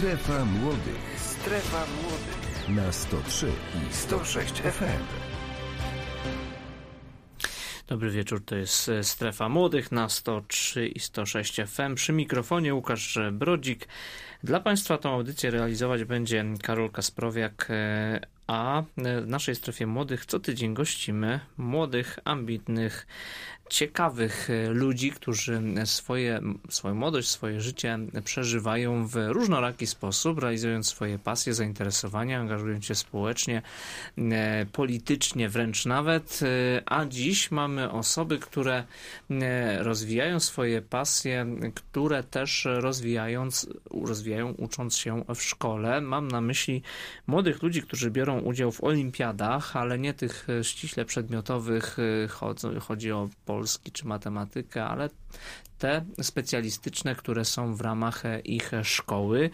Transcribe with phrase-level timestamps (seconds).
[0.00, 1.18] Strefa Młodych.
[1.18, 2.68] Strefa Młodych.
[2.68, 3.52] Na 103
[3.90, 5.04] i 106 FM.
[7.86, 11.94] Dobry wieczór, to jest e, Strefa Młodych na 103 i 106 FM.
[11.94, 13.88] Przy mikrofonie Łukasz Brodzik.
[14.44, 18.82] Dla Państwa tą audycję realizować będzie Karol Kasprowiak, e, a
[19.22, 23.06] w naszej strefie młodych co tydzień gościmy młodych, ambitnych,
[23.70, 26.40] ciekawych e, ludzi, którzy swoje,
[26.70, 33.62] swoją młodość, swoje życie przeżywają w różnoraki sposób, realizując swoje pasje, zainteresowania, angażując się społecznie,
[34.18, 36.40] e, politycznie wręcz nawet.
[36.42, 38.84] E, a dziś mamy osoby, które
[39.78, 46.00] rozwijają swoje pasje, które też rozwijając, rozwijają ucząc się w szkole.
[46.00, 46.82] Mam na myśli
[47.26, 51.96] młodych ludzi, którzy biorą udział w olimpiadach, ale nie tych ściśle przedmiotowych.
[52.80, 53.28] Chodzi o
[53.60, 55.10] polski czy matematykę, ale
[55.78, 59.50] te specjalistyczne, które są w ramach ich szkoły.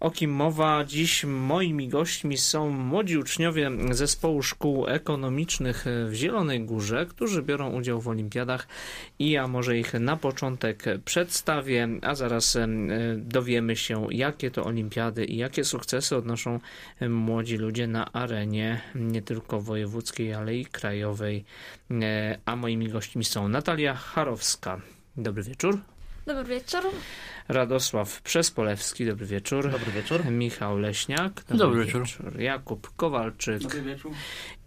[0.00, 1.24] O kim mowa dziś?
[1.24, 8.08] Moimi gośćmi są młodzi uczniowie zespołu szkół ekonomicznych w Zielonej Górze, którzy biorą udział w
[8.08, 8.68] olimpiadach
[9.18, 12.58] i ja może ich na początek przedstawię, a zaraz
[13.16, 16.60] dowiemy się, jakie to olimpiady i jakie sukcesy odnoszą
[17.08, 21.44] młodzi ludzie na arenie nie tylko wojewódzkiej, ale i krajowej.
[22.44, 24.80] A moimi gośćmi są Natalia Charowska,
[25.16, 25.78] Dobry wieczór.
[26.26, 26.80] Dobry wieczór.
[27.48, 29.70] Radosław Przespolewski, dobry wieczór.
[29.70, 30.24] Dobry wieczór.
[30.24, 32.02] Michał Leśniak, dobry, dobry wieczór.
[32.02, 32.40] wieczór.
[32.40, 33.62] Jakub Kowalczyk.
[33.62, 34.12] Dobry wieczór.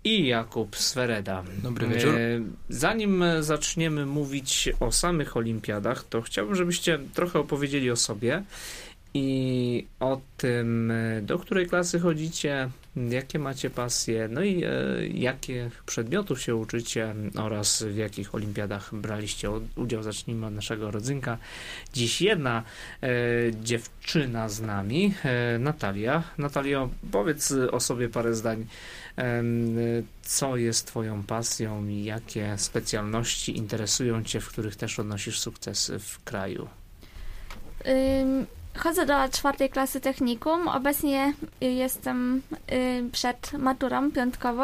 [0.03, 1.43] I Jakub Swereda.
[1.63, 2.15] Dobry wieczór.
[2.15, 2.19] E,
[2.69, 8.43] zanim zaczniemy mówić o samych olimpiadach, to chciałbym, żebyście trochę opowiedzieli o sobie
[9.13, 14.69] i o tym, do której klasy chodzicie, jakie macie pasje, no i e,
[15.07, 20.03] jakich przedmiotów się uczycie oraz w jakich olimpiadach braliście udział.
[20.03, 21.37] Zacznijmy od naszego rodzynka.
[21.93, 22.63] Dziś jedna
[23.03, 23.09] e,
[23.63, 26.23] dziewczyna z nami, e, Natalia.
[26.37, 28.65] Natalio, powiedz o sobie parę zdań.
[29.17, 29.43] E,
[30.21, 36.23] co jest twoją pasją i jakie specjalności interesują cię, w których też odnosisz sukcesy w
[36.23, 36.67] kraju?
[38.83, 40.67] Chodzę do czwartej klasy technikum.
[40.67, 42.41] Obecnie jestem
[42.71, 44.63] y, przed maturą piątkową,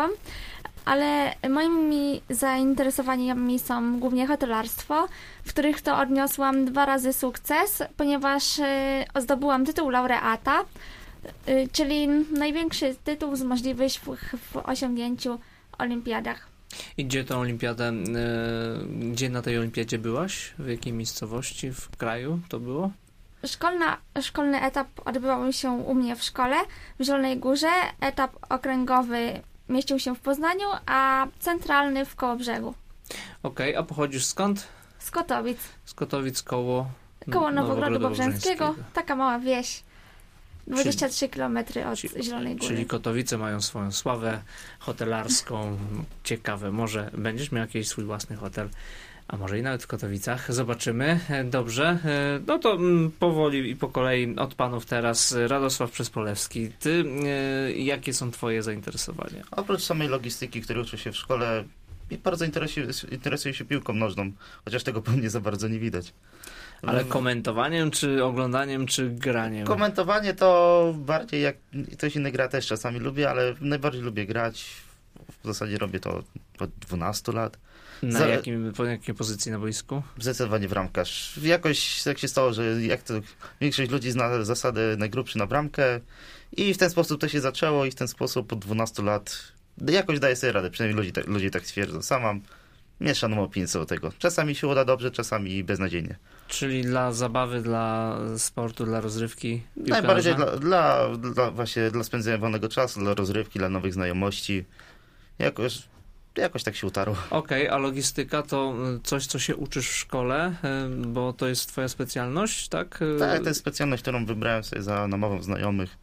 [0.86, 5.08] ale moimi zainteresowaniami są głównie hotelarstwo,
[5.46, 8.64] w których to odniosłam dwa razy sukces, ponieważ y,
[9.20, 10.64] zdobyłam tytuł laureata,
[11.50, 13.92] y, czyli największy tytuł z możliwych
[14.52, 15.40] w osiągnięciu
[15.78, 16.48] olimpiadach.
[16.98, 17.94] I gdzie tą olimpiadę,
[19.12, 20.54] gdzie na tej olimpiadzie byłaś?
[20.60, 22.92] W jakiej miejscowości w kraju to było?
[23.48, 26.56] Szkolna, szkolny etap odbywał się u mnie w szkole
[27.00, 27.72] w Zielonej Górze.
[28.00, 32.74] Etap okręgowy mieścił się w Poznaniu, a centralny w Kołobrzegu.
[33.44, 34.68] Okej, okay, a pochodzisz skąd?
[35.00, 35.60] Z Kotowic.
[35.86, 36.88] Z Kotowic koło...
[37.32, 38.76] Koło Nowogrodu Bobrzęckiego.
[38.94, 39.84] Taka mała wieś.
[40.68, 41.58] 23 km
[41.92, 42.68] od czyli, Zielonej Góry.
[42.68, 44.42] Czyli Kotowice mają swoją sławę
[44.80, 45.78] hotelarską.
[46.24, 48.70] Ciekawe, może będziesz miał jakiś swój własny hotel
[49.28, 50.54] a może i nawet w Katowicach.
[50.54, 51.20] Zobaczymy.
[51.30, 52.00] E, dobrze.
[52.06, 55.36] E, no to mm, powoli i po kolei od panów teraz.
[55.48, 56.70] Radosław Przespolewski.
[56.80, 59.44] Ty, e, jakie są twoje zainteresowania?
[59.52, 61.64] Oprócz samej logistyki, której uczę się w szkole,
[62.24, 64.32] bardzo interesuje, interesuje się piłką nożną,
[64.66, 66.14] chociaż tego po mnie za bardzo nie widać.
[66.82, 69.68] Ale komentowaniem, czy oglądaniem, czy graniem?
[69.68, 71.56] Komentowanie to bardziej jak
[71.94, 74.66] ktoś inny gra też czasami lubię, ale najbardziej lubię grać.
[75.44, 76.24] W zasadzie robię to
[76.60, 77.58] od 12 lat.
[78.04, 78.28] Na Za...
[78.28, 80.04] jakim, po jakiej pozycji na boisku?
[80.20, 81.40] Zdecydowanie bramkarz.
[81.44, 83.14] Jakoś tak się stało, że jak to
[83.62, 86.00] większość ludzi zna zasady najgrubszy na bramkę
[86.58, 89.56] i w ten sposób to się zaczęło i w ten sposób po 12 lat
[89.88, 92.02] jakoś daje sobie radę, przynajmniej ludzie, tak, ludzie tak twierdzą.
[92.02, 92.42] Sam mam
[93.02, 94.12] mieszaną opinię co do tego.
[94.18, 96.16] Czasami się uda dobrze, czasami beznadziejnie.
[96.48, 99.62] Czyli dla zabawy, dla sportu, dla rozrywki?
[99.76, 100.02] Piłkarza?
[100.02, 104.66] Najbardziej dla, dla, dla, właśnie dla spędzenia wolnego czasu, dla rozrywki, dla nowych znajomości.
[105.40, 105.84] Jakoś
[106.38, 107.16] jakoś tak się utarło.
[107.30, 110.56] Okej, okay, a logistyka to y, coś, co się uczysz w szkole,
[110.98, 113.00] bo to jest twoja specjalność, tak?
[113.20, 115.98] Tak, to jest specjalność, którą wybrałem sobie za namową znajomych,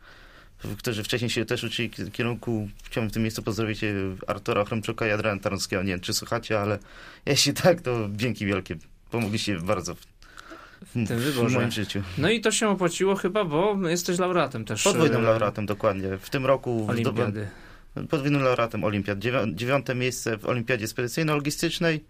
[0.79, 2.69] którzy wcześniej się też uczyli kierunku.
[2.85, 3.81] Chciałbym w tym miejscu pozdrowić
[4.27, 5.83] Artura Chromczuka i Adriana Tarnowskiego.
[5.83, 6.79] Nie wiem, czy słuchacie, ale
[7.27, 8.77] jeśli tak, to dzięki wielkie.
[9.11, 11.49] Pomogliście bardzo w tym wyborze.
[11.49, 12.03] W moim życiu.
[12.19, 14.83] No i to się opłaciło chyba, bo jesteś laureatem też.
[14.83, 16.19] Podwójnym laureatem, dokładnie.
[16.19, 17.49] W tym roku Olimpiady
[17.95, 19.19] podwójnym laureatem olimpiad.
[19.55, 22.01] Dziewiąte miejsce w olimpiadzie spedycyjno-logistycznej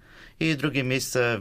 [0.40, 1.40] i drugie miejsce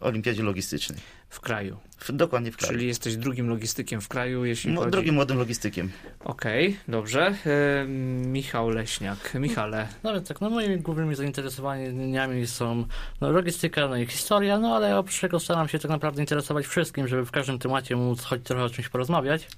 [0.00, 0.98] w olimpiadzie logistycznej.
[1.28, 1.76] W kraju.
[1.98, 2.72] W, dokładnie w kraju.
[2.72, 4.90] Czyli jesteś drugim logistykiem w kraju, jeśli chodzi...
[4.90, 5.90] Drugim młodym logistykiem.
[6.24, 7.34] Okej, okay, dobrze.
[7.46, 7.86] E,
[8.26, 9.34] Michał Leśniak.
[9.34, 9.88] Michale.
[10.02, 12.84] No ale tak, no moimi głównymi zainteresowaniami są
[13.20, 17.08] no, logistyka, no i historia, no ale oprócz tego staram się tak naprawdę interesować wszystkim,
[17.08, 19.48] żeby w każdym temacie móc choć trochę o czymś porozmawiać.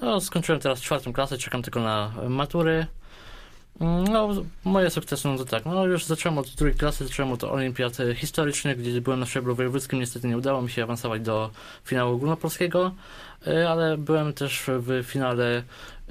[0.00, 2.86] No, skończyłem teraz czwartą klasę, czekam tylko na matury.
[3.80, 4.28] No,
[4.64, 8.78] moje sukcesy, no to tak, no już zacząłem od drugiej klasy, zacząłem od olimpiad historycznych,
[8.78, 11.50] gdzie byłem na szczeblu wojewódzkim, niestety nie udało mi się awansować do
[11.84, 12.94] finału ogólnopolskiego,
[13.46, 15.62] e, ale byłem też w finale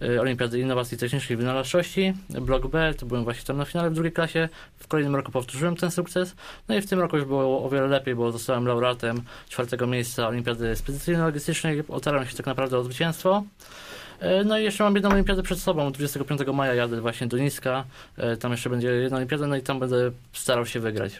[0.01, 3.93] e, Olimpiady Innowacji Technicznych i Wynalazczości, blok B, to byłem właśnie tam na finale w
[3.93, 6.35] drugiej klasie, w kolejnym roku powtórzyłem ten sukces,
[6.67, 10.27] no i w tym roku już było o wiele lepiej, bo zostałem laureatem czwartego miejsca
[10.27, 13.43] Olimpiady Spedycyjno-Logistycznej, otarłem się tak naprawdę o zwycięstwo.
[14.19, 15.91] E, No i jeszcze mam jedną olimpiadę przed sobą.
[15.91, 17.85] 25 maja jadę właśnie do Niska.
[18.17, 21.19] E, Tam jeszcze będzie jedna olimpiada, no i tam będę starał się wygrać.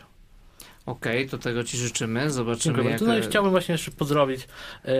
[0.86, 2.32] Okej, to tego Ci życzymy.
[2.32, 2.92] Zobaczymy, Dziękuję.
[2.92, 3.02] jak...
[3.02, 4.48] No i chciałbym właśnie jeszcze pozdrowić
[4.86, 4.92] e,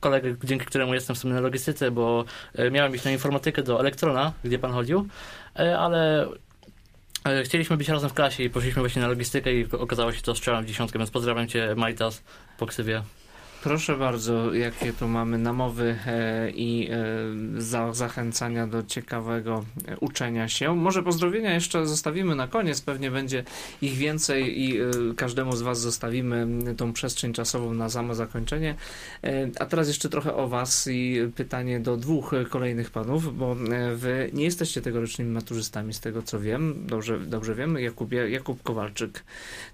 [0.00, 2.24] kolegę, dzięki któremu jestem w sumie na logistyce, bo
[2.54, 5.08] e, miałem iść na informatykę do Elektrona, gdzie pan chodził,
[5.58, 6.28] e, ale
[7.24, 10.34] e, chcieliśmy być razem w klasie i poszliśmy właśnie na logistykę i okazało się to
[10.34, 12.22] strzałem w dziesiątkę, więc pozdrawiam cię Majtas
[12.58, 13.02] po ksywie.
[13.62, 20.48] Proszę bardzo, jakie tu mamy namowy e, i e, za, zachęcania do ciekawego e, uczenia
[20.48, 20.76] się.
[20.76, 23.44] Może pozdrowienia jeszcze zostawimy na koniec, pewnie będzie
[23.82, 24.78] ich więcej i
[25.16, 28.74] każdemu z Was zostawimy tą przestrzeń czasową na samo zakończenie.
[29.60, 33.56] A teraz jeszcze trochę o Was i pytanie do dwóch kolejnych panów, bo
[33.94, 37.78] Wy nie jesteście tegorocznymi maturzystami, z tego co wiem, dobrze, dobrze wiem.
[37.78, 39.24] Jakubie, Jakub Kowalczyk,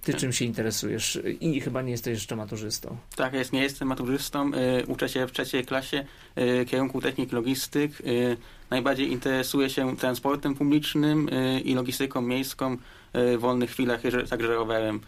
[0.02, 2.96] Ty czym się interesujesz i chyba nie jesteś jeszcze maturzystą.
[3.16, 6.04] Tak, jest, nie jestem maturzystą, y, uczę się w trzeciej klasie
[6.38, 8.00] y, kierunku technik logistyk.
[8.00, 8.36] Y,
[8.70, 11.30] najbardziej interesuję się transportem publicznym
[11.64, 12.76] i logistyką miejską
[13.14, 15.00] w wolnych chwilach, także rowerem.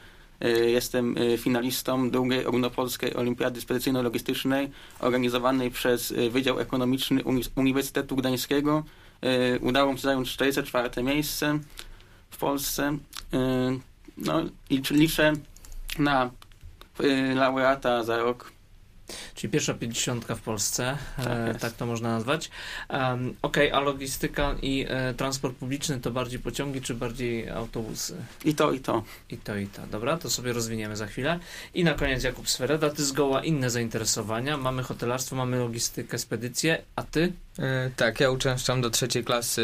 [0.66, 4.68] Jestem finalistą drugiej ogólnopolskiej olimpiady spedycyjno-logistycznej
[5.00, 8.84] organizowanej przez Wydział Ekonomiczny Uni- Uniwersytetu Gdańskiego.
[9.60, 11.58] Udało mi się zająć 44 miejsce
[12.30, 12.96] w Polsce.
[14.16, 15.32] No i liczę
[15.98, 16.30] na
[17.34, 18.59] laureata za rok.
[19.34, 21.60] Czyli pierwsza pięćdziesiątka w Polsce, Tak e, jest.
[21.60, 22.50] tak to można nazwać.
[22.90, 28.16] Um, Okej, a logistyka i e, transport publiczny to bardziej pociągi, czy bardziej autobusy?
[28.44, 29.02] I to, i to.
[29.30, 29.86] I to, i to.
[29.86, 31.38] Dobra, to sobie rozwiniemy za chwilę.
[31.74, 34.56] I na koniec Jakub Sfereda, ty zgoła inne zainteresowania.
[34.56, 37.32] Mamy hotelarstwo, mamy logistykę, spedycję, a ty?
[37.58, 39.62] E, Tak, ja uczęszczam do trzeciej klasy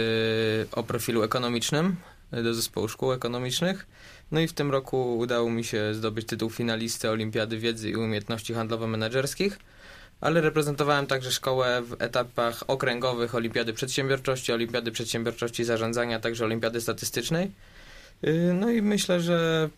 [0.72, 1.96] o profilu ekonomicznym,
[2.32, 3.86] e, do zespołu szkół ekonomicznych.
[4.32, 8.54] No i w tym roku udało mi się zdobyć tytuł finalisty Olimpiady Wiedzy i Umiejętności
[8.54, 9.58] Handlowo-Menedżerskich,
[10.20, 17.50] ale reprezentowałem także szkołę w etapach okręgowych Olimpiady Przedsiębiorczości, Olimpiady Przedsiębiorczości Zarządzania, także Olimpiady Statystycznej.
[18.22, 19.68] E, No i myślę, że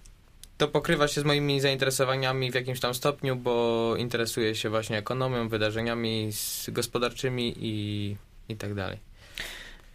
[0.59, 5.49] to pokrywa się z moimi zainteresowaniami w jakimś tam stopniu, bo interesuję się właśnie ekonomią,
[5.49, 6.31] wydarzeniami
[6.69, 8.17] gospodarczymi i,
[8.49, 9.08] i tak dalej.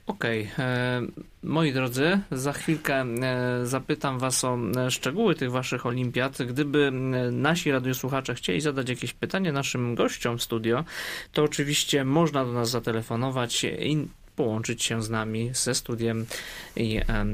[0.08, 1.02] Okej, e,
[1.44, 6.38] moi drodzy, za chwilkę e, zapytam Was o e, szczegóły tych Waszych olimpiad.
[6.44, 6.92] Gdyby
[7.32, 10.84] nasi radiosłuchacze chcieli zadać jakieś pytanie naszym gościom w studio,
[11.32, 13.66] to oczywiście można do nas zatelefonować
[14.36, 16.26] połączyć się z nami, ze studiem
[16.76, 17.26] i e,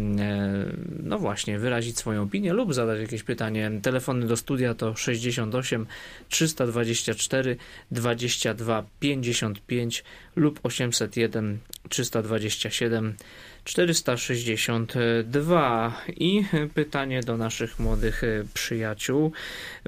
[1.03, 3.71] no właśnie, wyrazić swoją opinię lub zadać jakieś pytanie.
[3.81, 5.85] Telefony do studia to 68
[6.29, 7.57] 324
[7.91, 10.03] 22 55
[10.35, 11.59] lub 801
[11.89, 13.15] 327
[13.63, 19.31] 462 i pytanie do naszych młodych e, przyjaciół.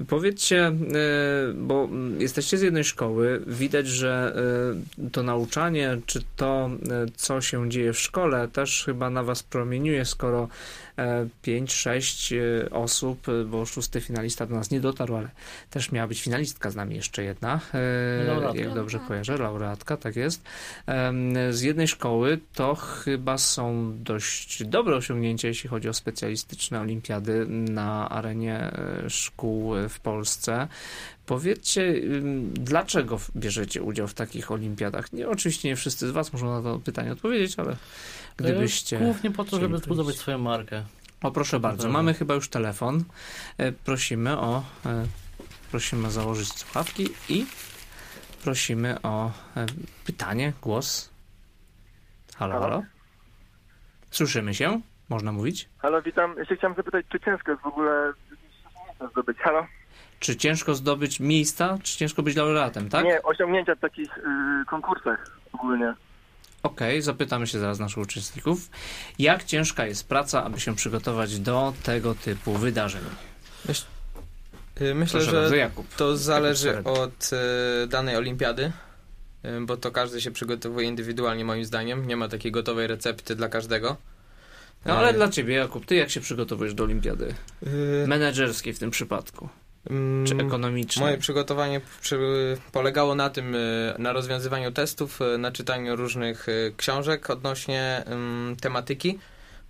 [0.08, 0.72] Powiedzcie, e,
[1.54, 1.88] bo
[2.18, 4.34] jesteście z jednej szkoły, widać, że
[5.04, 6.70] e, to nauczanie, czy to,
[7.16, 10.48] co się dzieje w szkole, też chyba na was promieniuje, skoro
[11.44, 12.34] 5-6
[12.70, 15.28] osób, bo szósty finalista do nas nie dotarł, ale
[15.70, 17.60] też miała być finalistka z nami jeszcze jedna,
[18.26, 18.60] Laureatka.
[18.60, 20.42] jak dobrze kojarzę, laureatka, tak jest.
[21.50, 23.61] Z jednej szkoły to chyba są
[23.94, 30.68] dość dobre osiągnięcia, jeśli chodzi o specjalistyczne olimpiady na arenie e, szkół w Polsce.
[31.26, 31.94] Powiedzcie,
[32.52, 35.12] dlaczego bierzecie udział w takich olimpiadach?
[35.12, 37.76] Nie, oczywiście nie wszyscy z Was muszą na to pytanie odpowiedzieć, ale
[38.36, 38.98] gdybyście...
[38.98, 40.84] Głównie po to, żeby zbudować swoją markę.
[41.22, 43.04] O, proszę bardzo, mamy chyba już telefon.
[43.58, 44.64] E, Prosimy o...
[44.86, 45.06] e,
[45.70, 47.46] Prosimy założyć słuchawki i
[48.44, 49.32] prosimy o
[50.04, 51.10] pytanie, głos.
[52.36, 52.82] Halo, Halo?
[54.12, 54.80] Słyszymy się?
[55.08, 55.68] Można mówić?
[55.78, 56.34] Halo, witam.
[56.48, 58.12] Się chciałem zapytać, czy ciężko jest w ogóle
[59.12, 59.38] zdobyć?
[59.38, 59.66] Halo?
[60.20, 63.04] Czy ciężko zdobyć miejsca, czy ciężko być laureatem, tak?
[63.04, 64.22] Nie, osiągnięcia w takich y,
[64.66, 65.94] konkursach ogólnie.
[66.62, 68.58] Okej, zapytamy się zaraz naszych uczestników.
[69.18, 73.02] Jak ciężka jest praca, aby się przygotować do tego typu wydarzeń?
[74.80, 75.94] Y, Myślę, Proszę że bardzo, Jakub.
[75.94, 77.30] to zależy od
[77.84, 78.72] y, danej olimpiady,
[79.60, 82.06] bo to każdy się przygotowuje indywidualnie moim zdaniem.
[82.06, 83.96] Nie ma takiej gotowej recepty dla każdego.
[84.86, 87.34] No ale dla ciebie, Jakub, ty jak się przygotowujesz do olimpiady?
[87.66, 89.48] y, Menedżerskiej w tym przypadku.
[90.26, 91.06] Czy ekonomicznej?
[91.06, 92.18] Moje przygotowanie przy,
[92.72, 98.04] polegało na tym, y, na rozwiązywaniu testów, y, na czytaniu różnych y, książek odnośnie
[98.60, 99.18] tematyki,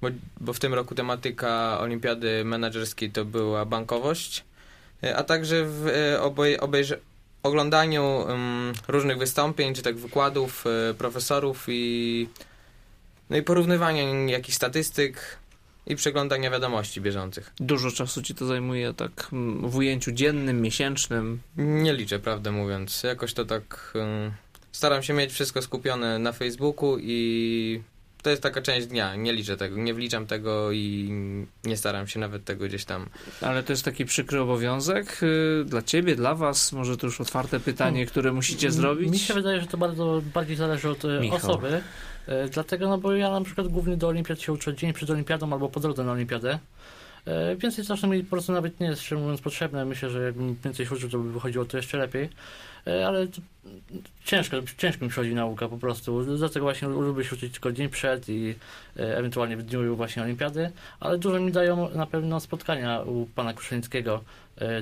[0.03, 0.09] bo,
[0.41, 4.45] bo w tym roku tematyka olimpiady menedżerskiej to była bankowość,
[5.17, 5.87] a także w
[6.21, 6.99] obej, obejrze,
[7.43, 8.27] oglądaniu
[8.89, 12.29] różnych wystąpień, czy tak wykładów y, profesorów i
[13.31, 15.39] no i porównywania jakichś statystyk
[15.87, 17.53] i przeglądania wiadomości bieżących.
[17.61, 19.29] Dużo czasu ci to zajmuje tak
[19.63, 21.41] w ujęciu dziennym, miesięcznym?
[21.57, 23.03] Nie liczę, prawdę mówiąc.
[23.03, 23.95] Jakoś to tak.
[24.73, 27.83] staram się mieć wszystko skupione na Facebooku i
[28.23, 29.17] to jest taka część dnia.
[29.17, 31.11] Nie liczę tego, nie wliczam tego i
[31.65, 33.07] nie staram się nawet tego gdzieś tam.
[33.41, 36.73] Ale to jest taki przykry obowiązek y, dla ciebie, dla was?
[36.73, 39.11] Może to już otwarte pytanie, które musicie zrobić?
[39.11, 41.39] Mi się wydaje, że to bardzo bardziej zależy od e, Michał.
[41.39, 41.83] osoby.
[42.27, 45.53] E, Dlatego, no bo ja na przykład głównie do olimpiad się uczę dzień przed olimpiadą
[45.53, 46.59] albo po drodze na olimpiadę.
[47.27, 49.85] E, Więcej czasem mi po prostu nawet nie jest, mówiąc, potrzebne.
[49.85, 52.29] Myślę, że jakbym więcej uczył, to by wychodziło to jeszcze lepiej.
[52.87, 53.27] E, Ale
[54.25, 56.37] ciężko, ciężko mi przychodzi nauka po prostu.
[56.37, 58.55] Dlatego właśnie lubię się uczyć tylko dzień przed i
[58.97, 60.71] e, ewentualnie w dniu właśnie olimpiady.
[61.01, 64.25] Ale dużo mi dają na pewno spotkania u pana Kruszyńskiego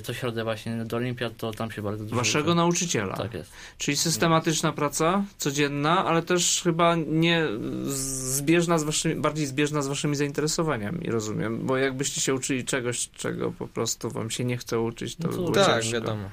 [0.03, 2.55] co środę właśnie do olimpiad, to tam się bardzo dużo Waszego uczę.
[2.55, 3.17] nauczyciela.
[3.17, 3.53] Tak jest.
[3.79, 7.47] Czyli systematyczna praca, codzienna, ale też chyba nie
[7.87, 11.67] zbieżna z waszymi, bardziej zbieżna z waszymi zainteresowaniami, rozumiem.
[11.67, 15.29] Bo jakbyście się uczyli czegoś, czego po prostu wam się nie chce uczyć, to No
[15.29, 15.93] by to było tak, ciężko.
[16.01, 16.31] wiadomo.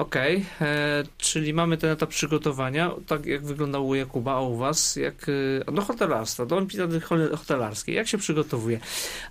[0.00, 4.96] Okej, e, czyli mamy ten etap przygotowania, tak jak wyglądało u Jakuba, a u was,
[4.96, 5.26] jak
[5.68, 7.00] e, do hotelarstwa, do olimpiady
[7.36, 8.80] hotelarskiej, jak się przygotowuje?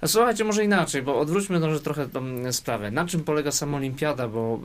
[0.01, 2.91] A słuchajcie, może inaczej, bo odwróćmy może trochę tą sprawę.
[2.91, 4.59] Na czym polega sama olimpiada, bo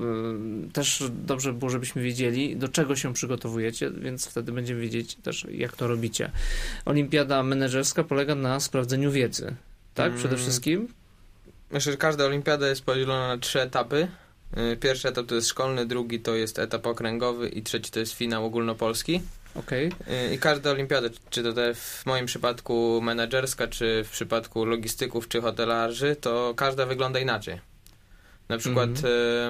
[0.68, 5.46] e, też dobrze było, żebyśmy wiedzieli, do czego się przygotowujecie, więc wtedy będziemy wiedzieć też,
[5.50, 6.30] jak to robicie.
[6.84, 9.54] Olimpiada menedżerska polega na sprawdzeniu wiedzy,
[9.94, 10.12] tak?
[10.14, 10.40] Przede Mm.
[10.40, 10.88] wszystkim?
[11.70, 14.08] Myślę, że każda olimpiada jest podzielona na trzy etapy.
[14.72, 18.12] Y, Pierwszy etap to jest szkolny, drugi to jest etap okręgowy i trzeci to jest
[18.12, 19.20] finał ogólnopolski.
[19.54, 19.92] Okej.
[20.30, 25.28] Y, I każda olimpiada, czy to te w moim przypadku menedżerska, czy w przypadku logistyków,
[25.28, 27.60] czy hotelarzy, to każda wygląda inaczej.
[28.48, 28.88] Na przykład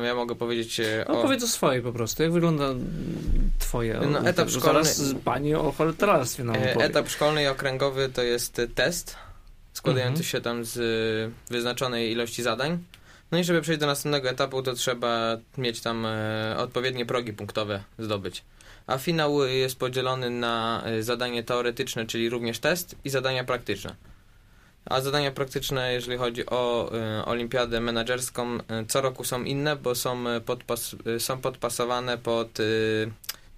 [0.02, 1.22] y, ja mogę powiedzieć y, No o...
[1.22, 2.22] powiedz o swojej po prostu.
[2.22, 4.00] Jak wygląda mm, twoje?
[4.10, 6.84] No, etap szkolny- Zaraz pani o hotelarstwie nam E, opowie.
[6.86, 9.16] Etap szkolny i okręgowy to jest test
[9.72, 10.24] składający Mhm.
[10.24, 12.78] się tam z wyznaczonej ilości zadań.
[13.30, 17.84] No i żeby przejść do następnego etapu, to trzeba mieć tam e, odpowiednie progi punktowe
[17.98, 18.44] zdobyć.
[18.86, 23.94] A finał jest podzielony na e, zadanie teoretyczne, czyli również test i zadania praktyczne.
[24.84, 30.24] A zadania praktyczne, jeżeli chodzi o e, olimpiadę menedżerską, co roku są inne, bo są,
[30.46, 32.58] podpas, są podpasowane pod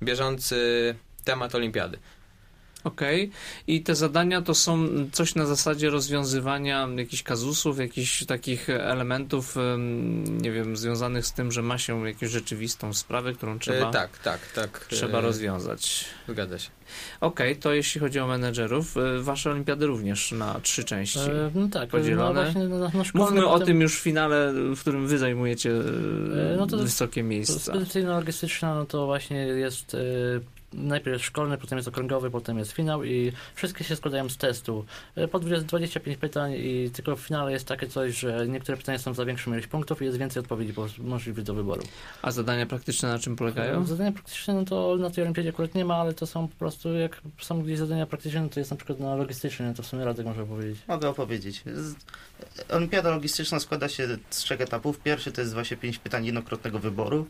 [0.03, 0.95] bieżący
[1.25, 1.99] temat olimpiady.
[2.87, 3.31] Okej.
[3.67, 10.43] I te zadania to są coś na zasadzie rozwiązywania jakichś kazusów, jakichś takich elementów, em,
[10.43, 14.19] nie wiem, związanych z tym, że ma się jakąś rzeczywistą sprawę, którą trzeba, E, tak,
[14.19, 14.87] tak, tak.
[14.91, 16.05] trzeba e, rozwiązać.
[16.29, 16.71] Zgadza się.
[17.21, 18.97] Okej, to jeśli chodzi o menedżerów.
[18.97, 21.19] E, Wasze olimpiady również na trzy części.
[21.19, 22.53] E, No tak, Podzielone.
[22.69, 25.71] No na, na szkolnym Mówmy o potem- tym już w finale, w którym wy zajmujecie
[25.71, 27.59] e, E, no to- wysokie miejsca.
[27.59, 29.99] Spedycyjna logistyczna no to właśnie jest e,
[30.77, 34.85] najpierw jest szkolny, potem jest okręgowy, potem jest finał i wszystkie się składają z testu.
[35.15, 38.99] E, po 20, 25 pytań i tylko w finale jest takie coś, że niektóre pytania
[38.99, 41.83] są za większą ilość punktów i jest więcej odpowiedzi po, możliwych do wyboru.
[42.23, 43.85] A zadania praktyczne na czym polegają?
[43.85, 46.93] Zadania praktyczne no to na tej olimpiadzie akurat nie ma, ale to są po prostu
[46.93, 49.87] jak są gdzieś zadania praktyczne, no to jest na przykład na logistyczne, no to w
[49.87, 50.79] sumie Radek może powiedzieć.
[50.89, 51.65] Mogę opowiedzieć.
[52.69, 55.01] Olimpiada logistyczna składa się z trzech etapów.
[55.01, 57.27] Pierwszy to jest właśnie pięć pytań jednokrotnego wyboru.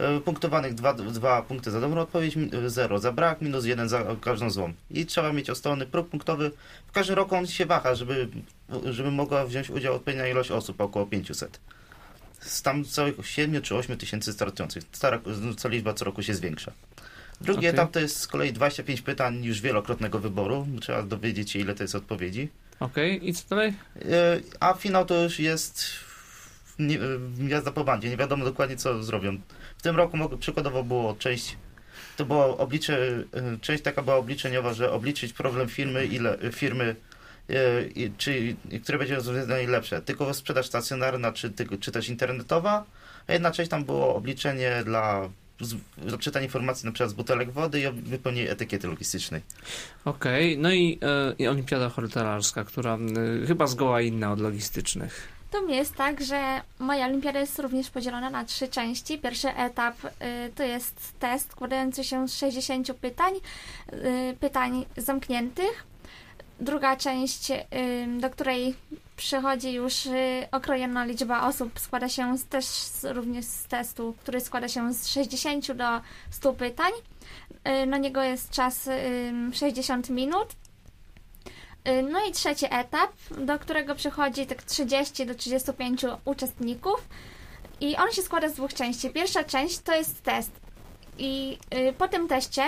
[0.00, 4.04] E, Punktowanych dwa, dwa punkty za dobrą odpowiedź, mi- zero za brak, minus jeden za
[4.20, 4.72] każdą złą.
[4.90, 6.50] I trzeba mieć ustalony próg punktowy.
[6.86, 8.28] W każdym roku on się waha, żeby,
[8.84, 11.60] żeby mogła wziąć udział odpowiednia ilość osób, około 500.
[12.40, 14.82] Z tam całych 7 czy 8 tysięcy startujących.
[14.92, 16.72] Co, roku- co liczba co roku się zwiększa.
[17.40, 17.70] Drugi Okej.
[17.70, 20.66] etap to jest z kolei 25 pytań już wielokrotnego wyboru.
[20.80, 22.48] Trzeba dowiedzieć się, ile to jest odpowiedzi.
[22.80, 23.74] Okej, i co dalej?
[23.96, 25.84] E, A finał to już jest
[26.80, 28.08] e, jazda po bandzie.
[28.10, 29.38] Nie wiadomo dokładnie, co zrobią.
[29.80, 31.56] W tym roku przykładowo było część,
[32.16, 32.98] to było oblicze,
[33.32, 36.96] e, część taka była obliczeniowa, że obliczyć problem firmy, ile firmy,
[37.94, 40.02] i- czy, które będzie rozwiązanie najlepsze.
[40.02, 42.84] Tylko sprzedaż stacjonarna, czy, czy też internetowa,
[43.26, 45.28] a jedna część tam było obliczenie dla
[46.14, 49.40] odczytanie informacji na przykład z butelek wody i wypełnienie etykiety logistycznej.
[50.04, 52.98] Okej, no i, e, i olimpiada hotelarska, która
[53.46, 55.28] chyba zgoła inna od logistycznych.
[55.50, 59.18] To jest tak, że moja olimpiada jest również podzielona na trzy części.
[59.18, 60.10] Pierwszy etap y,
[60.54, 63.34] to jest test składający się z 60 pytań,
[63.92, 65.86] y, pytań zamkniętych.
[66.60, 67.64] Druga część, y,
[68.20, 68.74] do której
[69.16, 70.08] przychodzi już
[70.52, 72.66] okrojona liczba osób, składa się też
[73.02, 76.92] również z testu, który składa się z 60 do 100 pytań.
[77.86, 80.48] Na niego jest czas y, 60 minut.
[81.88, 87.08] Y, No i trzeci etap, do którego przychodzi tak 30 do 35 uczestników.
[87.80, 89.10] I on się składa z dwóch części.
[89.10, 90.50] Pierwsza część to jest test.
[91.18, 92.62] I y, po tym teście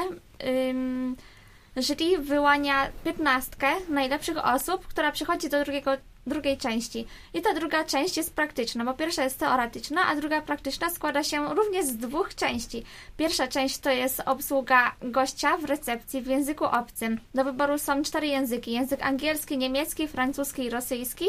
[1.76, 3.50] jury wyłania 15
[3.88, 5.90] najlepszych osób, która przychodzi do drugiego,
[6.26, 7.06] drugiej części.
[7.34, 11.54] I ta druga część jest praktyczna, bo pierwsza jest teoretyczna, a druga praktyczna składa się
[11.54, 12.84] również z dwóch części.
[13.16, 17.20] Pierwsza część to jest obsługa gościa w recepcji w języku obcym.
[17.34, 21.26] Do wyboru są cztery języki: język angielski, niemiecki, francuski i rosyjski.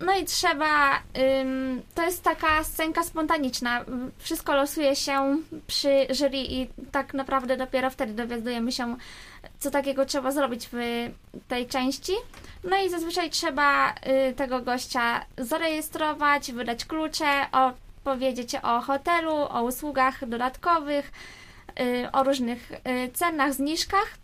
[0.00, 1.02] No i trzeba.
[1.40, 3.84] Ym, to jest taka scenka spontaniczna.
[4.18, 8.96] Wszystko losuje się przy jury i tak naprawdę dopiero wtedy dowiadujemy się,
[9.58, 10.76] co takiego trzeba zrobić w
[11.48, 12.12] tej części.
[12.64, 13.90] No i zazwyczaj trzeba
[14.30, 21.12] y, tego gościa zarejestrować, wydać klucze, opowiedzieć o hotelu, o usługach dodatkowych,
[21.80, 22.76] y, o różnych y,
[23.12, 24.16] cenach, zniżkach.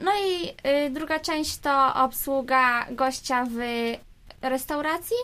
[0.00, 0.48] No i
[0.86, 3.58] y, druga część to obsługa gościa w
[4.48, 5.16] restauracji,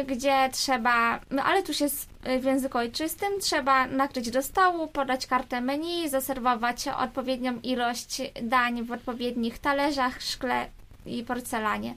[0.00, 4.86] y, gdzie trzeba, no ale tu jest y, w języku ojczystym, trzeba nakryć do stołu,
[4.86, 10.66] podać kartę menu, zaserwować odpowiednią ilość dań w odpowiednich talerzach, szkle
[11.06, 11.94] i porcelanie.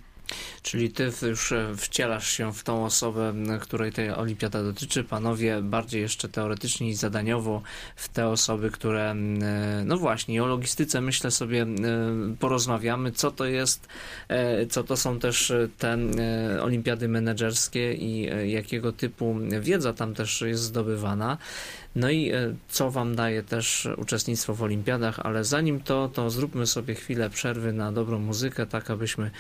[0.61, 5.03] Czyli ty już e, wcielasz się w tą osobę, której ta olimpiada dotyczy.
[5.03, 7.61] Panowie bardziej jeszcze teoretycznie i zadaniowo
[7.95, 13.11] w te osoby, które, m, e, no właśnie, o logistyce myślę sobie m, e, porozmawiamy,
[13.11, 13.88] co to jest,
[14.69, 20.41] co to są też te m, e, olimpiady menedżerskie i jakiego typu wiedza tam też
[20.41, 21.38] jest zdobywana.
[21.95, 26.67] No i e, co Wam daje też uczestnictwo w olimpiadach, ale zanim to, to zróbmy
[26.67, 29.31] sobie chwilę przerwy na dobrą muzykę, tak abyśmy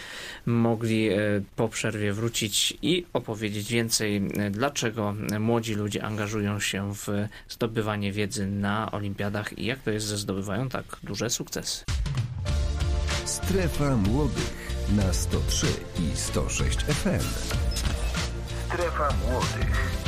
[0.45, 1.17] mogli e,
[1.55, 7.07] po przerwie wrócić i opowiedzieć więcej, e, dlaczego młodzi ludzie angażują się w
[7.49, 11.85] zdobywanie wiedzy na olimpiadach i jak to jest, że zdobywają tak duże sukcesy.
[13.25, 15.67] Strefa Młodych na 103
[15.99, 17.25] i 106 FM.
[18.67, 20.00] Strefa Młodych.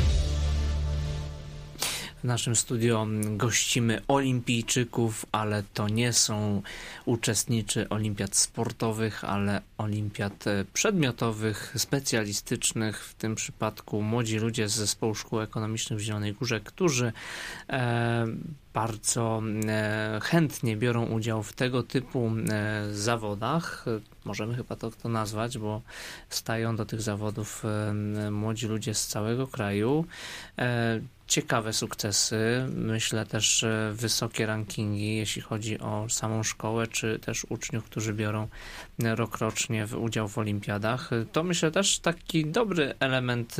[2.24, 6.62] W naszym studio gościmy olimpijczyków, ale to nie są
[7.04, 13.04] uczestniczy olimpiad sportowych, ale olimpiad e, przedmiotowych, specjalistycznych.
[13.04, 17.12] W tym przypadku młodzi ludzie z Zespołu Szkół Ekonomicznych w Zielonej Górze, którzy
[17.68, 18.26] e,
[18.74, 23.84] bardzo e, chętnie biorą udział w tego typu e, zawodach.
[24.24, 25.82] Możemy chyba to, to nazwać, bo
[26.28, 30.04] stają do tych zawodów e, młodzi ludzie z całego kraju.
[31.26, 38.14] Ciekawe sukcesy, myślę też wysokie rankingi, jeśli chodzi o samą szkołę, czy też uczniów, którzy
[38.14, 38.48] biorą
[38.98, 41.10] rokrocznie w udział w olimpiadach.
[41.32, 43.56] To myślę też taki dobry element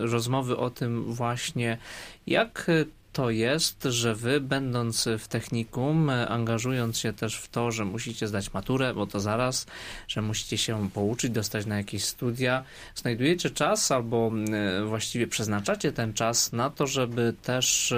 [0.00, 1.78] rozmowy o tym właśnie,
[2.26, 2.70] jak
[3.12, 8.52] to jest, że wy, będąc w technikum, angażując się też w to, że musicie zdać
[8.52, 9.66] maturę, bo to zaraz,
[10.08, 14.32] że musicie się pouczyć, dostać na jakieś studia, znajdujecie czas albo
[14.86, 17.94] właściwie przeznaczacie ten czas na to, żeby też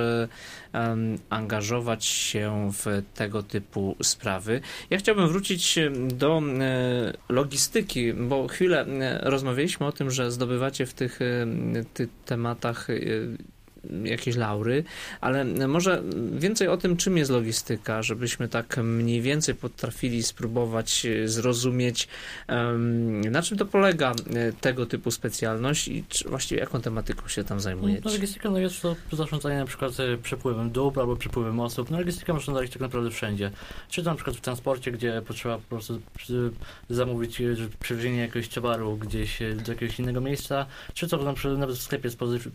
[1.30, 4.60] angażować się w tego typu sprawy.
[4.90, 6.42] Ja chciałbym wrócić do
[7.28, 8.86] logistyki, bo chwilę
[9.22, 11.18] rozmawialiśmy o tym, że zdobywacie w tych,
[11.94, 12.94] tych tematach e,
[14.04, 14.84] jakieś laury,
[15.20, 21.28] ale może więcej o tym, czym jest logistyka, żebyśmy tak mniej więcej potrafili spróbować e,
[21.28, 22.08] zrozumieć,
[23.30, 27.56] na czym to polega e, tego typu specjalność i czy, właściwie jaką tematyką się tam
[27.56, 28.10] No, zajmujecie.
[28.10, 31.90] logistyka no jest to zarządzanie na przykład e, przepływem dóbr albo przepływem osób.
[31.90, 33.50] No, logistyka można znaleźć tak naprawdę wszędzie.
[33.90, 36.00] Czy to na przykład w transporcie, gdzie potrzeba po prostu
[36.90, 37.42] zamówić
[37.80, 42.10] przywiezienie jakiegoś towaru gdzieś do jakiegoś innego miejsca, czy to na przykład nawet w sklepie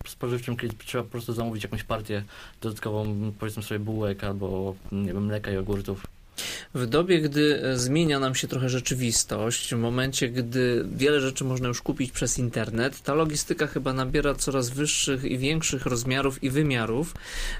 [0.07, 2.23] spożywczym kiedy trzeba po prostu zamówić jakąś partię
[2.62, 6.05] dodatkową, powiedzmy sobie bułek albo nie wiem, mleka, jogurtów.
[6.73, 11.67] W dobie, gdy e, zmienia nam się trochę rzeczywistość, w momencie, gdy wiele rzeczy można
[11.67, 17.13] już kupić przez internet, ta logistyka chyba nabiera coraz wyższych i większych rozmiarów i wymiarów,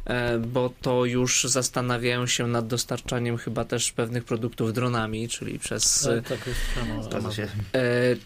[0.06, 6.06] e, bo to już zastanawiają się nad dostarczaniem chyba też pewnych produktów dronami, czyli przez
[6.06, 6.60] E, tak jest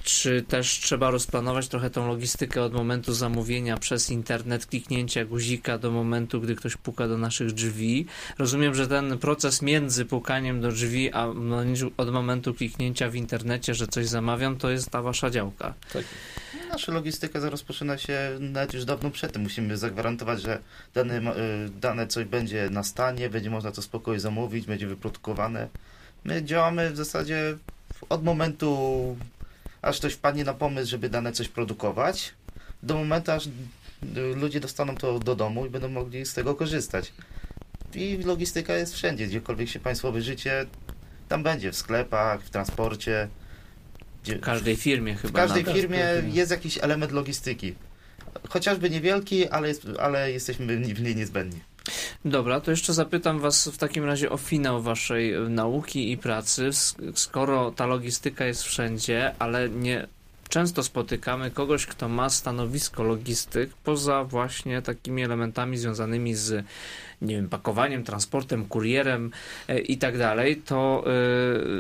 [0.03, 5.91] czy też trzeba rozplanować trochę tą logistykę od momentu zamówienia przez internet, kliknięcia guzika do
[5.91, 8.05] momentu, gdy ktoś puka do naszych drzwi?
[8.37, 11.27] Rozumiem, że ten proces między pukaniem do drzwi, a
[11.97, 15.73] od momentu kliknięcia w internecie, że coś zamawiam, to jest ta wasza działka.
[16.69, 19.41] Nasza logistyka rozpoczyna się nawet już dawno przed tym.
[19.41, 20.59] Musimy zagwarantować, że
[20.93, 25.67] dane, y, dane coś będzie na stanie, będzie można to spokojnie zamówić, będzie wyprodukowane.
[26.23, 27.57] My działamy w zasadzie
[28.09, 29.17] od momentu
[29.81, 32.33] aż ktoś wpadnie na pomysł, żeby dane coś produkować,
[32.83, 33.51] do momentu, aż y,
[34.35, 37.13] ludzie dostaną to do domu i będą mogli z tego korzystać.
[37.95, 40.65] I logistyka jest wszędzie, gdziekolwiek się państwowe życie,
[41.29, 43.27] tam będzie, w sklepach, w transporcie.
[44.23, 45.29] Gdzie, W każdej firmie chyba.
[45.29, 47.73] w każdej firmie jest jakiś element logistyki.
[48.49, 51.59] Chociażby niewielki, ale, jest, ale jesteśmy w niej niezbędni.
[52.25, 56.69] Dobra, to jeszcze zapytam Was w takim razie o finał Waszej nauki i pracy.
[57.15, 60.07] Skoro ta logistyka jest wszędzie, ale nie
[60.53, 66.65] często spotykamy kogoś, kto ma stanowisko logistyk, poza właśnie takimi elementami związanymi z
[67.21, 69.31] nie wiem, pakowaniem, transportem, kurierem
[69.67, 71.09] e, i tak dalej, to e,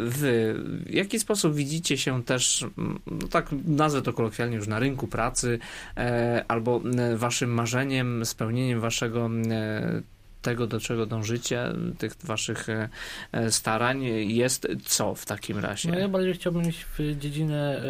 [0.05, 0.55] wy
[0.85, 5.07] w jaki sposób widzicie się też, mm, no tak nazwę to kolokwialnie już na rynku
[5.07, 5.59] pracy,
[5.97, 6.81] e, albo
[7.15, 9.29] waszym marzeniem, spełnieniem waszego
[10.43, 12.89] tego, do czego dążycie, tych waszych e,
[13.31, 15.91] e, starań jest co w takim razie?
[15.91, 17.83] No ja bardziej chciałbym iść w dziedzinę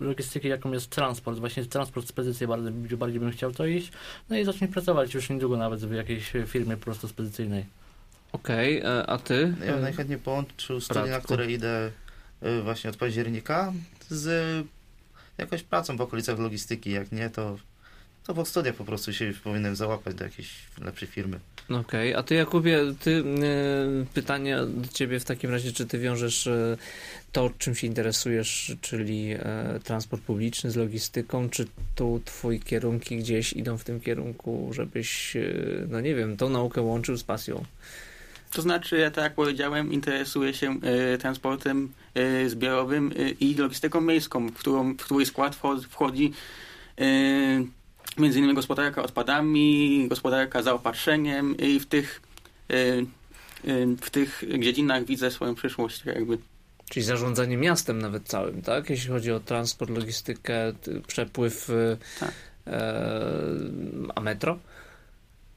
[0.00, 1.38] e, logistyki, jaką jest transport.
[1.38, 3.92] Właśnie transport, spedycje, bardzo, bardziej bym chciał to iść.
[4.30, 7.64] No i zacząć pracować już niedługo nawet w jakiejś firmie po prostu spedycyjnej.
[8.32, 9.54] Okej, e, a ty?
[9.66, 11.90] Ja bym najchętniej połączył studia, na które idę
[12.62, 13.72] właśnie od października
[14.08, 14.66] z
[15.38, 16.90] jakąś pracą w okolicach logistyki.
[16.90, 17.56] Jak nie, to,
[18.26, 20.48] to po studiach po prostu się już powinienem załapać do jakiejś
[20.80, 21.40] lepszej firmy.
[21.70, 26.46] Okej, a ty Jakubie, ty y, pytanie do ciebie w takim razie, czy ty wiążesz
[26.46, 26.76] y,
[27.32, 29.38] to, czym się interesujesz, czyli y,
[29.84, 35.86] transport publiczny z logistyką, czy tu twoi kierunki gdzieś idą w tym kierunku, żebyś, y,
[35.90, 37.64] no nie wiem, tą naukę łączył z pasją?
[38.52, 44.00] To znaczy, ja tak jak powiedziałem, interesuję się e, transportem e, zbiorowym e, i logistyką
[44.00, 46.32] miejską, w, którą, w której skład wcho- wchodzi
[46.98, 47.04] e,
[48.18, 52.20] między innymi gospodarka odpadami, gospodarka zaopatrzeniem i w tych,
[52.70, 53.06] e, e,
[54.00, 56.38] w tych dziedzinach widzę swoją przyszłość jakby.
[56.90, 58.90] Czyli zarządzanie miastem nawet całym, tak?
[58.90, 62.32] Jeśli chodzi o transport, logistykę, ty- przepływ, y, Tak.
[62.66, 63.20] e,
[64.14, 64.58] a metro?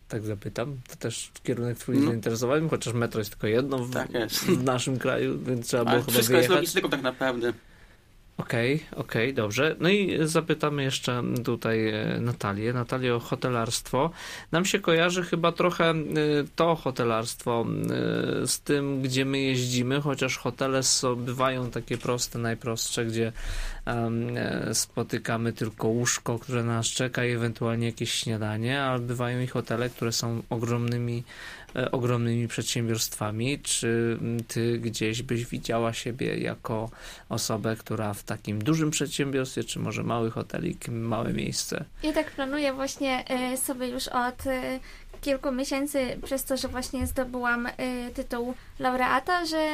[0.07, 0.77] Tak zapytam.
[0.89, 2.07] To też kierunek twój No.
[2.07, 4.35] zainteresowań, chociaż metro jest tylko jedno w, Tak jest.
[4.45, 6.55] w naszym kraju, więc trzeba było Ale chyba wszystko jest wyjechać.
[6.55, 7.53] logistyką tak naprawdę.
[8.39, 9.75] Okej, okej, dobrze.
[9.80, 12.73] No i zapytamy jeszcze tutaj e, Natalię.
[12.73, 14.12] Natalię o hotelarstwo.
[14.52, 15.95] Nam się kojarzy chyba trochę e,
[16.56, 17.65] to hotelarstwo
[18.43, 20.82] e, z tym, gdzie my jeździmy, chociaż hotele
[21.17, 23.32] bywają takie proste, najprostsze, gdzie
[24.73, 30.12] spotykamy tylko łóżko, które nas czeka i ewentualnie jakieś śniadanie, ale bywają i hotele, które
[30.12, 31.23] są ogromnymi
[31.91, 33.60] ogromnymi przedsiębiorstwami.
[33.60, 36.89] Czy m, ty gdzieś byś widziała siebie jako
[37.29, 41.86] osobę, która w takim dużym przedsiębiorstwie, czy może mały hotelik, małe miejsce?
[42.03, 44.79] Ja tak planuję właśnie y, sobie już od y,
[45.21, 47.67] kilku miesięcy, przez to, że właśnie zdobyłam
[48.13, 49.67] tytuł laureata, że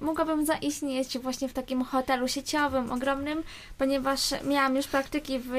[0.00, 3.42] mogłabym zaistnieć właśnie w takim hotelu sieciowym, ogromnym,
[3.78, 5.52] ponieważ miałam już praktyki w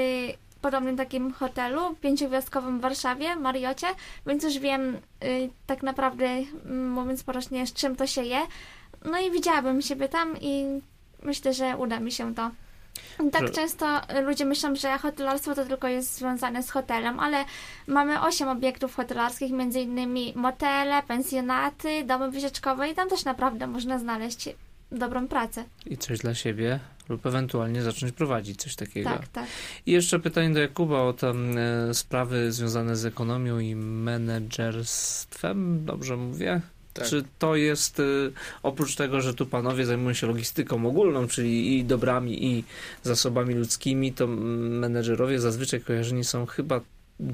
[0.62, 3.88] podobnym takim hotelu, pięciogwiazdkowym w Warszawie, Mariocie,
[4.28, 8.40] więc już wiem y, tak naprawdę, mm, mówiąc porocznie, z czym to się je.
[9.06, 10.82] No i widziałabym siebie tam i
[11.24, 12.52] myślę, że uda mi się to.
[13.32, 17.46] Tak Że- często ludzie myślą, że hotelarstwo to tylko jest związane z hotelem, ale
[17.88, 24.00] mamy osiem obiektów hotelarskich, między innymi motele, pensjonaty, domy wycieczkowe i tam też naprawdę można
[24.00, 24.50] znaleźć
[24.92, 25.64] dobrą pracę.
[25.86, 29.10] I coś dla siebie, lub ewentualnie zacząć prowadzić coś takiego.
[29.10, 29.48] Tak, tak.
[29.86, 36.18] I jeszcze pytanie do Jakuba o tam e, sprawy związane z ekonomią i menedżerstwem, dobrze
[36.18, 36.62] mówię?
[36.94, 37.08] Tak.
[37.08, 38.04] Czy to jest, e,
[38.64, 42.64] oprócz tego, że tu panowie zajmują się logistyką ogólną, czyli i dobrami, i
[43.04, 46.82] zasobami ludzkimi, to menedżerowie zazwyczaj kojarzeni są chyba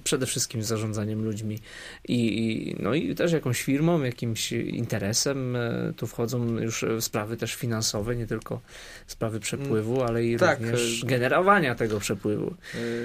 [0.04, 1.60] przede wszystkim z zarządzaniem ludźmi
[2.08, 5.56] i, no i też jakąś firmą, jakimś interesem.
[5.56, 8.62] E, Tu wchodzą już e, sprawy też finansowe, nie tylko
[9.08, 12.56] sprawy przepływu, ale i Tak, również e, generowania tego przepływu.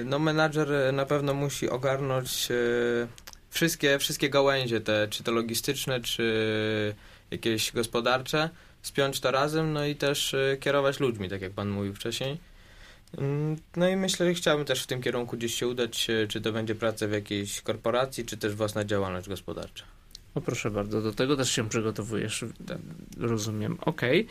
[0.05, 2.47] No menadżer na pewno musi ogarnąć
[3.49, 6.95] wszystkie, wszystkie gałęzie te, czy to logistyczne, czy
[7.31, 8.49] jakieś gospodarcze,
[8.81, 12.50] spiąć to razem, no i też kierować ludźmi, tak jak pan mówił wcześniej.
[13.17, 16.41] Mm, No i myślę, że chciałbym też w tym kierunku gdzieś się udać, y, czy
[16.41, 19.83] to będzie praca w jakiejś korporacji, czy też własna działalność gospodarcza.
[20.35, 22.45] O proszę bardzo, do tego też się przygotowujesz,
[23.17, 23.77] rozumiem.
[23.81, 24.27] Okej,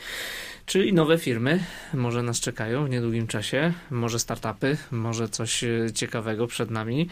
[0.66, 6.46] czyli nowe firmy może nas czekają w niedługim czasie, może startupy, może coś e, ciekawego
[6.46, 7.08] przed nami.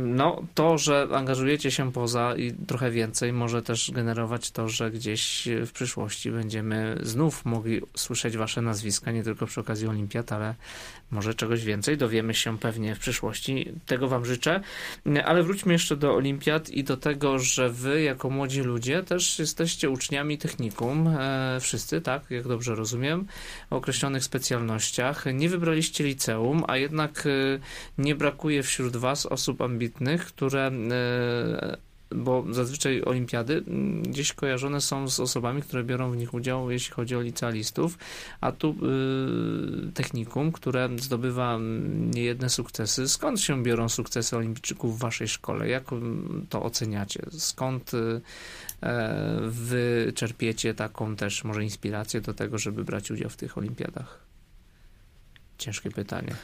[0.00, 5.48] No, to, że angażujecie się poza i trochę więcej, może też generować to, że gdzieś
[5.66, 10.54] w przyszłości będziemy znów mogli słyszeć wasze nazwiska, nie tylko przy okazji olimpiad, ale
[11.10, 11.96] może czegoś więcej.
[11.96, 13.72] Dowiemy się pewnie w przyszłości.
[13.86, 14.60] Tego wam życzę.
[15.24, 19.90] Ale wróćmy jeszcze do olimpiad i do tego, że wy jako młodzi ludzie, też jesteście
[19.90, 23.26] uczniami technikum, e, wszyscy, tak, jak dobrze rozumiem,
[23.70, 25.24] o określonych specjalnościach.
[25.34, 27.30] Nie wybraliście liceum, a jednak e,
[27.98, 31.76] nie brakuje wśród was osób ambitnych, które e,
[32.14, 36.94] bo zazwyczaj olimpiady mm, gdzieś kojarzone są z osobami, które biorą w nich udział, jeśli
[36.94, 37.98] chodzi o licealistów,
[38.40, 38.70] a tu
[39.88, 43.08] y, technikum, które zdobywa mm, niejedne sukcesy.
[43.08, 45.68] Skąd się biorą sukcesy olimpijczyków w waszej szkole?
[45.68, 47.22] Jak mm, to oceniacie?
[47.38, 48.20] Skąd y,
[48.82, 54.24] e, wy czerpiecie taką też może inspirację do tego, żeby brać udział w tych olimpiadach?
[55.58, 56.36] Ciężkie pytanie.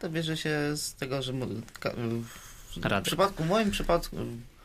[0.00, 4.16] To bierze się z tego, że w przypadku, w moim przypadku,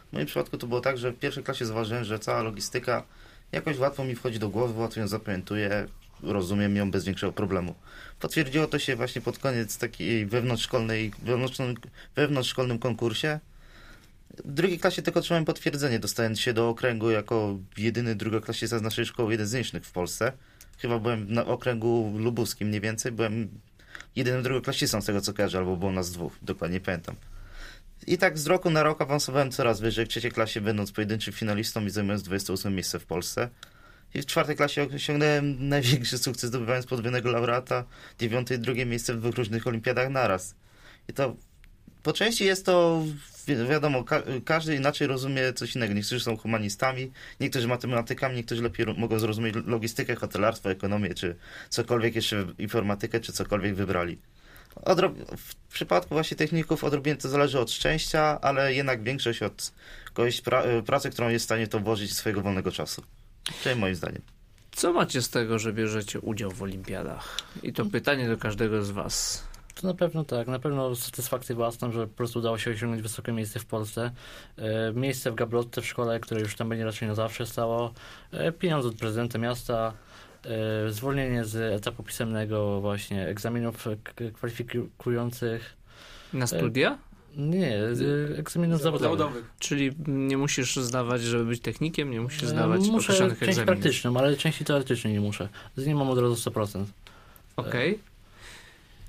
[0.10, 3.04] w moim przypadku to było tak, że w pierwszej klasie zauważyłem, że cała logistyka
[3.52, 5.88] jakoś łatwo mi wchodzi do głowy, łatwo ją zapamiętuję,
[6.24, 7.76] rozumiem ją bez większego problemu.
[8.20, 11.12] Potwierdziło to się właśnie pod koniec takiej wewnątrzszkolnej,
[12.16, 13.40] wewnątrzszkolnym, konkursie.
[14.46, 19.06] W drugiej klasie tylko otrzymałem potwierdzenie, dostając się do okręgu jako jedyny drugoklasista z naszej
[19.06, 20.32] szkoły, jeden z w Polsce.
[20.78, 23.50] Chyba byłem na okręgu lubuskim mniej więcej, byłem
[24.16, 27.16] jedynym drugoklasistą z tego co kojarzę, albo było nas dwóch, dokładnie nie pamiętam.
[28.08, 31.86] I tak z roku na rok awansowałem coraz wyżej, w trzeciej klasie będąc pojedynczym finalistą
[31.86, 33.50] i zajmując 28 miejsce w Polsce.
[34.14, 37.84] I w czwartej klasie osiągnąłem największy sukces, zdobywając podwójnego laureata,
[38.20, 40.56] dziewiąte i drugie miejsce w dwóch różnych olimpiadach naraz.
[41.10, 41.36] I to
[42.04, 43.04] po części jest to,
[43.48, 45.94] wi- wiadomo, ka każdy inaczej rozumie coś innego.
[45.94, 51.36] Niektórzy są humanistami, niektórzy matematykami, niektórzy lepiej mogą zrozumieć logistykę, hotelarstwo, ekonomię, czy
[51.70, 54.18] cokolwiek jeszcze, informatykę, czy cokolwiek wybrali.
[55.38, 59.72] W przypadku właśnie techników odrobinę to zależy od szczęścia, ale jednak większość od
[60.14, 63.04] kogoś pra- pracy, którą jest w stanie to włożyć z swojego wolnego czasu.
[63.64, 64.22] Czyli moim zdaniem.
[64.72, 67.38] Co macie z tego, że bierzecie udział w olimpiadach?
[67.64, 69.44] I to pytanie do każdego z was.
[69.76, 73.32] To na pewno tak, na pewno satysfakcję własną, że po prostu udało się osiągnąć wysokie
[73.32, 74.12] miejsce w Polsce.
[74.58, 77.94] E, miejsce w Gablotce w szkole, które już tam będzie raczej na zawsze stało.
[78.32, 79.94] E, pieniądze od prezydenta miasta.
[80.46, 83.88] E, zwolnienie z etapu pisemnego właśnie egzaminów
[84.34, 85.74] kwalifikujących.
[86.34, 86.98] Na studia?
[87.38, 87.78] Nie,
[88.38, 89.20] egzaminów zawodowych.
[89.20, 89.46] Zawodowych.
[89.60, 93.66] Czyli nie musisz zdawać, żeby być technikiem, nie musisz E, zdawać Muszę określonych część egzaminów.
[93.82, 95.50] praktyczną, ale części teoretycznej nie muszę.
[95.76, 96.84] Z niej mam od razu 100%.
[97.58, 98.00] Okej.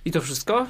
[0.05, 0.66] I to wszystko?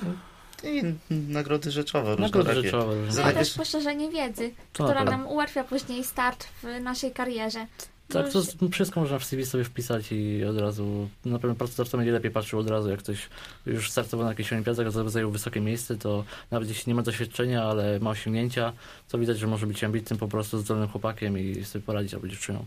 [0.65, 2.95] I nagrody rzeczowe, Nagrody rzeczowe.
[3.09, 7.67] A Zadaj- też poszerzenie wiedzy, To która nam ułatwia później start w naszej karierze.
[8.09, 11.55] Tak, to Już- z- wszystko można w CV sobie wpisać i od razu, na pewno
[11.57, 13.29] pracodawca będzie lepiej patrzył od razu, jak ktoś
[13.67, 17.65] już startował na jakiejś olimpiadach, a zajął wysokie miejsce, to nawet jeśli nie ma doświadczenia,
[17.65, 18.73] ale ma osiągnięcia,
[19.09, 22.65] to widać, że może być ambitnym po prostu zdolnym chłopakiem i sobie poradzić albo dziewczyną.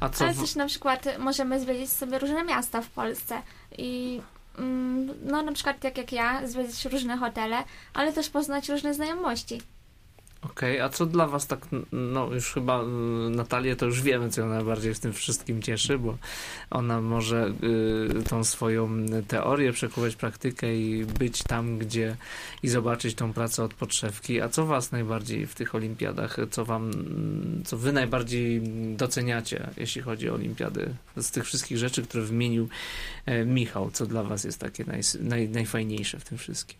[0.00, 3.42] A co Ale też na przykład możemy zwiedzić sobie różne miasta w Polsce
[3.78, 4.20] i
[4.58, 7.56] mm, no na przykład tak jak ja, zwiedzić różne hotele,
[7.94, 9.62] ale też poznać różne znajomości.
[10.42, 12.86] Okej, a co dla was tak, no już chyba y,
[13.30, 16.18] Natalię to już wiemy, co ją najbardziej w tym wszystkim cieszy, bo
[16.70, 17.52] ona może
[18.20, 22.16] y, tą swoją teorię przekuwać praktykę i być tam, gdzie
[22.62, 24.40] i zobaczyć tą pracę od podszewki.
[24.40, 26.90] A co was najbardziej w tych olimpiadach, co wam,
[27.64, 28.62] co wy najbardziej
[28.96, 30.94] doceniacie, jeśli chodzi o olimpiady?
[31.16, 32.68] Z tych wszystkich rzeczy, które wymienił
[33.26, 36.78] e, Michał, co dla was jest takie naj, naj, najfajniejsze w tym wszystkim?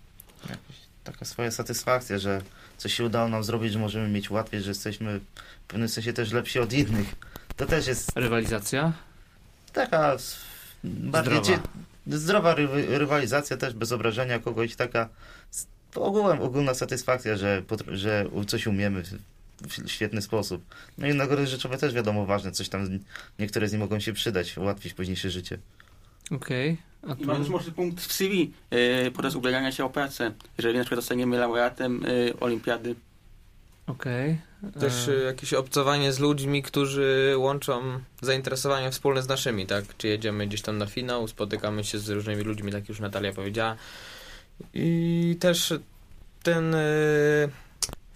[1.12, 2.42] Taka swoja satysfakcja, że
[2.78, 6.32] coś się udało nam zrobić, że możemy mieć łatwiej, że jesteśmy w pewnym sensie też
[6.32, 7.14] lepsi od innych.
[7.56, 8.92] To też jest Rywalizacja?
[9.72, 10.16] taka
[10.84, 11.62] bardziej Zdrowa.
[12.06, 15.08] cie- zdrowa ry- rywalizacja też bez obrażenia kogoś, taka
[15.94, 20.62] ogółem ogólna satysfakcja, że, że coś umiemy w, świetny sposób.
[20.98, 22.98] No i nagrody rzeczowe też wiadomo ważne, coś tam,
[23.38, 25.58] niektóre z nich mogą się przydać, ułatwić późniejsze życie.
[26.30, 26.76] Okej.
[27.02, 30.32] A I mamy też może punkt w CV e, podczas ubiegania się o pracę.
[30.58, 32.94] Jeżeli na przykład zostaniemy laureatem e, olimpiady.
[33.86, 34.38] Okej.
[34.80, 39.84] Też E, y, jakieś obcowanie z ludźmi, którzy łączą zainteresowania wspólne z naszymi, tak?
[39.98, 43.32] Czy jedziemy gdzieś tam na finał, spotykamy się z różnymi ludźmi, tak jak już Natalia
[43.32, 43.76] powiedziała.
[44.74, 45.74] I też
[46.42, 46.74] ten...
[46.74, 47.48] y,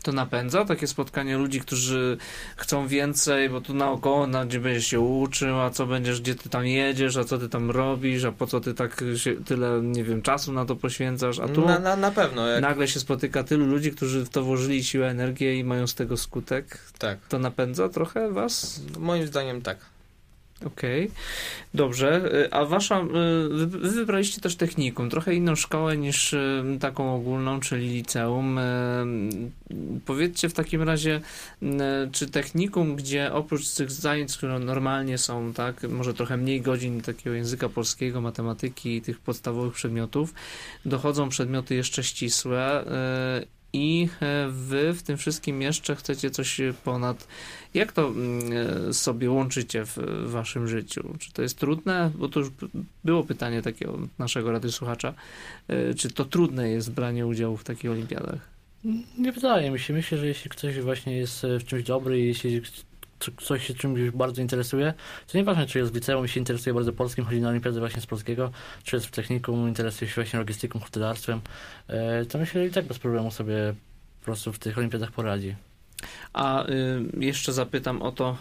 [0.03, 2.17] To napędza takie spotkanie ludzi, którzy
[2.57, 6.49] chcą więcej, bo tu naokoło, na gdzie będziesz się uczył, a co będziesz, gdzie ty
[6.49, 10.05] tam jedziesz, a co ty tam robisz, a po co ty tak się, tyle, nie
[10.05, 13.45] wiem, czasu na to poświęcasz, a tu na, na, na pewno, jak, nagle się spotyka
[13.45, 16.79] tylu ludzi, którzy w to włożyli siłę, energię i mają z tego skutek.
[16.99, 17.19] tak.
[17.29, 18.81] To napędza trochę was?
[18.99, 19.92] Moim zdaniem tak.
[20.67, 21.11] Okej,
[21.75, 22.31] dobrze.
[22.45, 23.07] Y, A wasza, y,
[23.49, 28.61] wy wy wybraliście też technikum, trochę inną szkołę niż y, taką ogólną, czyli liceum.
[30.07, 31.21] Powiedzcie w takim razie,
[32.13, 37.37] czy technikum, gdzie oprócz tych zajęć, które normalnie są, tak, może trochę mniej godzin takiego
[37.37, 40.35] języka polskiego, matematyki i tych podstawowych przedmiotów,
[40.85, 42.85] dochodzą przedmioty jeszcze ścisłe.
[43.73, 47.29] I e, wy w tym wszystkim jeszcze chcecie coś ponad.
[47.75, 49.99] Jak to mm, sobie łączycie w
[50.31, 51.15] waszym życiu?
[51.19, 52.11] Czy to jest trudne?
[52.15, 52.51] Bo to już
[53.05, 55.15] było pytanie takiego naszego radiosłuchacza.
[55.97, 58.53] Czy to trudne jest branie udziału w takich olimpiadach?
[59.19, 59.95] Nie wydaje mi się.
[59.95, 62.61] Myślę, że jeśli ktoś właśnie jest w czymś dobry i jeśli
[63.37, 64.95] ktoś się czymś bardzo interesuje,
[65.27, 68.07] to nieważne, czy jest w liceum się interesuje bardzo polskim, chodzi na olimpiadę właśnie z
[68.07, 68.51] polskiego,
[68.85, 71.41] czy jest w technikum, interesuje się właśnie logistyką, hotelarstwem,
[71.89, 73.75] e, to myślę, że i tak bez problemu sobie
[74.21, 75.55] po prostu w tych olimpiadach poradzi.
[76.33, 78.37] A y, jeszcze zapytam o to,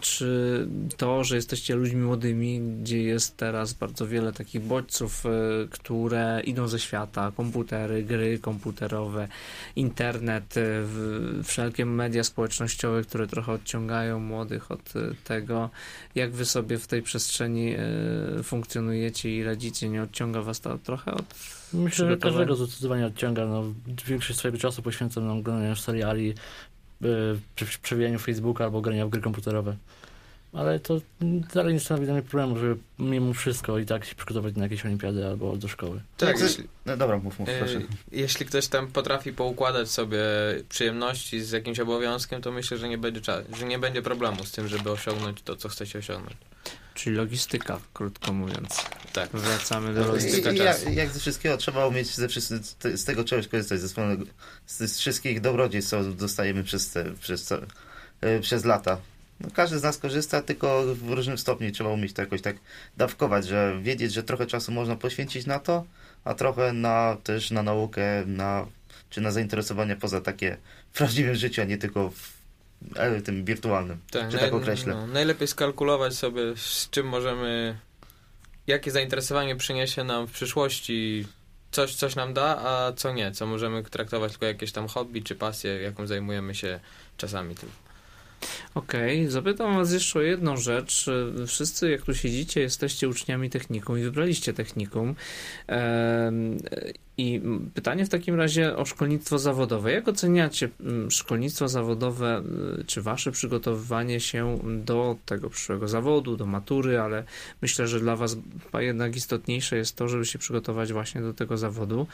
[0.00, 5.28] czy to, że jesteście ludźmi młodymi, gdzie jest teraz bardzo wiele takich bodźców, y,
[5.70, 9.28] które idą ze świata, komputery, gry komputerowe,
[9.76, 10.84] internet, y,
[11.44, 14.92] wszelkie media społecznościowe, które trochę odciągają młodych od
[15.24, 15.70] tego,
[16.14, 17.74] jak wy sobie w tej przestrzeni
[18.42, 23.46] funkcjonujecie i radzicie, nie odciąga was to trochę od Myślę, że każdego zdecydowanie odciąga.
[23.46, 23.64] No,
[24.06, 26.34] większość swojego czasu poświęcam na oglądaniu seriali,
[27.54, 29.76] przy przewijaniu Facebooka albo grania w gry komputerowe.
[30.52, 31.00] Ale to
[31.54, 34.84] dalej nie stanowi dla mnie problemu, żeby mimo wszystko i tak się przygotować na jakieś
[34.84, 36.00] olimpiady albo do szkoły.
[36.16, 37.80] Tak, jeśli, no dobra, mów, mów, proszę.
[38.12, 40.20] Jeśli ktoś tam potrafi poukładać sobie
[40.68, 43.20] przyjemności z jakimś obowiązkiem, to myślę, że nie będzie,
[43.58, 46.36] że nie będzie problemu z tym, żeby osiągnąć to, co chcecie osiągnąć.
[46.98, 48.84] Czyli logistyka, krótko mówiąc.
[49.12, 49.30] Tak.
[49.30, 50.56] Wracamy do logistyki.
[50.56, 52.28] Jak, jak ze wszystkiego trzeba umieć ze,
[52.96, 54.24] z tego czegoś korzystać, ze swojego,
[54.66, 57.52] z, wszystkich dobrodziejstw, co dostajemy przez, te, przez,
[58.20, 58.98] e, przez lata.
[59.40, 62.56] No, każdy z nas korzysta, tylko w różnym stopniu trzeba umieć to jakoś tak
[62.96, 65.84] dawkować, że wiedzieć, że trochę czasu można poświęcić na to,
[66.24, 68.66] a trochę na, też na naukę, na,
[69.10, 70.56] czy na zainteresowania poza takie
[70.92, 72.37] w prawdziwym życiu, a nie tylko w
[73.24, 74.94] tym wirtualnym, tak, czy tak określę.
[74.94, 77.78] No, najlepiej skalkulować sobie, z czym możemy,
[78.66, 81.26] jakie zainteresowanie przyniesie nam w przyszłości
[81.70, 85.34] coś, coś nam da, a co nie, co możemy traktować tylko jakieś tam hobby czy
[85.34, 86.80] pasję, jaką zajmujemy się
[87.16, 87.87] czasami tylko.
[88.74, 89.30] Okej, okay.
[89.30, 91.06] zapytam was jeszcze o jedną rzecz.
[91.46, 95.14] Wszyscy, jak tu siedzicie, jesteście uczniami technikum i wybraliście technikum.
[97.18, 97.40] I
[97.74, 99.92] pytanie w takim razie o szkolnictwo zawodowe.
[99.92, 102.42] Jak oceniacie mm, szkolnictwo zawodowe,
[102.80, 107.24] y, czy wasze przygotowywanie się do tego przyszłego zawodu, do matury, ale
[107.62, 108.36] myślę, że dla was
[108.78, 112.06] jednak istotniejsze jest to, żeby się przygotować właśnie do tego zawodu.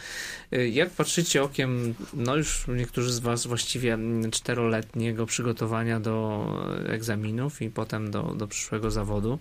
[0.52, 3.98] Y, jak patrzycie okiem, no już niektórzy z was właściwie
[4.30, 6.43] czteroletniego przygotowania do
[6.86, 9.38] egzaminów i potem do, do przyszłego zawodu,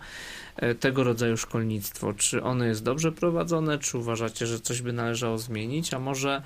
[0.55, 2.13] E, tego rodzaju szkolnictwo?
[2.13, 6.41] Czy ono jest dobrze prowadzone, czy uważacie, że coś by należało zmienić, a może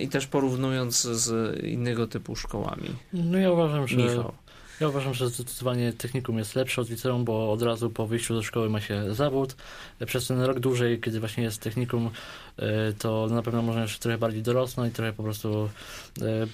[0.00, 2.88] i też porównując z innego typu szkołami?
[3.12, 4.32] No ja uważam, że Michał.
[4.80, 8.42] Ja uważam, że zdecydowanie technikum jest lepsze od liceum, bo od razu po wyjściu do
[8.42, 9.56] szkoły ma się zawód.
[10.06, 12.10] Przez ten rok dłużej, kiedy właśnie jest technikum,
[12.56, 15.70] e, to na pewno można jeszcze trochę bardziej dorosnąć i trochę po prostu
[16.22, 16.46] e,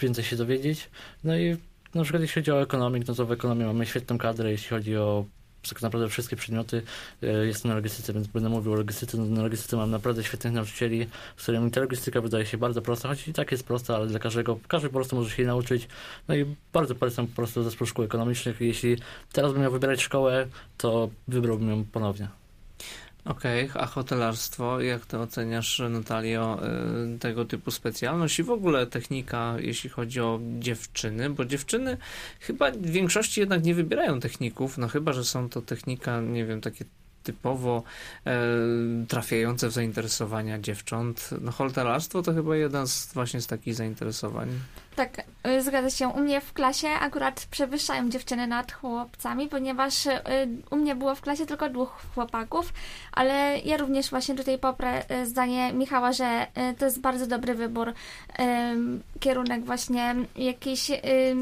[0.00, 0.90] więcej się dowiedzieć.
[1.24, 1.56] No i
[1.96, 4.96] na przykład jeśli chodzi o ekonomię, no to w ekonomii mamy świetną kadrę, jeśli chodzi
[4.96, 5.24] o
[5.68, 6.82] tak naprawdę wszystkie przedmioty.
[7.22, 9.18] E, jestem na logistyce, więc będę mówił o logistyce.
[9.18, 11.06] Na logistyce mam naprawdę świetnych nauczycieli,
[11.36, 14.18] z którymi ta logistyka wydaje się bardzo prosta, choć i tak jest prosta, ale dla
[14.18, 15.88] każdego, każdy po prostu może się jej nauczyć.
[16.28, 18.60] No i bardzo polecam po prostu zespół szkół ekonomicznych.
[18.60, 18.96] Jeśli
[19.32, 22.28] teraz bym miał wybierać szkołę, to wybrałbym ją ponownie.
[23.26, 26.60] Okej, okay, a hotelarstwo, jak to oceniasz, Natalio,
[27.14, 31.96] y, tego typu specjalność i w ogóle technika, jeśli chodzi o dziewczyny, bo dziewczyny
[32.40, 36.60] chyba w większości jednak nie wybierają techników, no chyba, że są to technika, nie wiem,
[36.60, 36.84] takie
[37.22, 37.82] typowo
[38.26, 38.40] e,
[39.08, 41.30] trafiające w zainteresowania dziewcząt.
[41.40, 44.48] No hotelarstwo to chyba jeden z właśnie z takich zainteresowań.
[44.96, 46.08] Tak, y, zgadza się.
[46.08, 50.20] U mnie w klasie akurat przewyższają dziewczyny nad chłopcami, ponieważ y,
[50.70, 52.72] u mnie było w klasie tylko dwóch chłopaków,
[53.12, 56.46] ale ja również właśnie tutaj poprę y, zdanie Michała, że
[56.78, 57.92] to jest bardzo dobry wybór
[59.20, 60.90] kierunek właśnie jakiś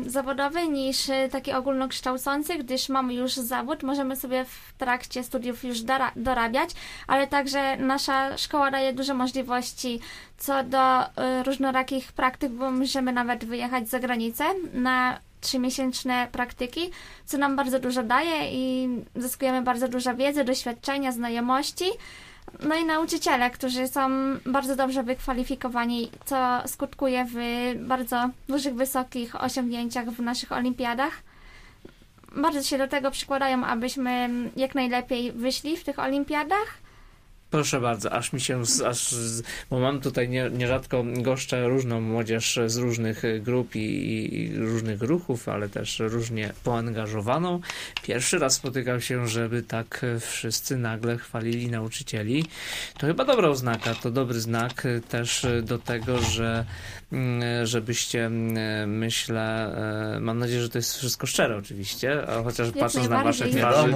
[0.07, 5.79] zawodowy niż taki ogólnokształcący, gdyż mamy już zawód, możemy sobie w trakcie studiów już
[6.17, 6.71] dorabiać,
[7.07, 10.01] ale także nasza szkoła daje duże możliwości
[10.39, 16.91] co do y, różnorakich praktyk, bo możemy nawet wyjechać za granicę na trzymiesięczne praktyki,
[17.27, 21.85] co nam bardzo dużo daje i zyskujemy bardzo dużo wiedzy, doświadczenia, znajomości.
[22.63, 24.11] No i nauczyciele, którzy są
[24.47, 27.37] bardzo dobrze wykwalifikowani, co skutkuje w
[27.81, 31.13] bardzo dużych, wysokich osiągnięciach w naszych olimpiadach.
[32.37, 36.84] Bardzo się do tego przykładają, abyśmy jak najlepiej wyszli w tych olimpiadach
[37.55, 39.15] Proszę bardzo, aż mi się, aż,
[39.71, 43.81] bo mam tutaj nie, nierzadko goszczę różną młodzież z różnych grup i,
[44.35, 47.61] i różnych ruchów, ale też różnie poangażowaną.
[48.03, 52.45] Pierwszy raz spotykam się, żeby tak wszyscy nagle chwalili nauczycieli.
[52.99, 56.65] To chyba dobra oznaka, to dobry znak też do tego, że
[57.65, 59.75] żebyście, mm, myślę,
[60.17, 63.89] y, mam nadzieję, że to jest wszystko szczere oczywiście, chociaż Jak patrząc na wasze twarze,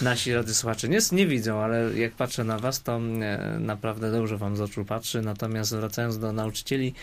[0.00, 4.56] nasi radysłuchacze nie, nie widzą, ale jak patrzę na was, to e, naprawdę dobrze wam
[4.56, 5.22] z oczu patrzy.
[5.22, 6.94] Natomiast wracając do nauczycieli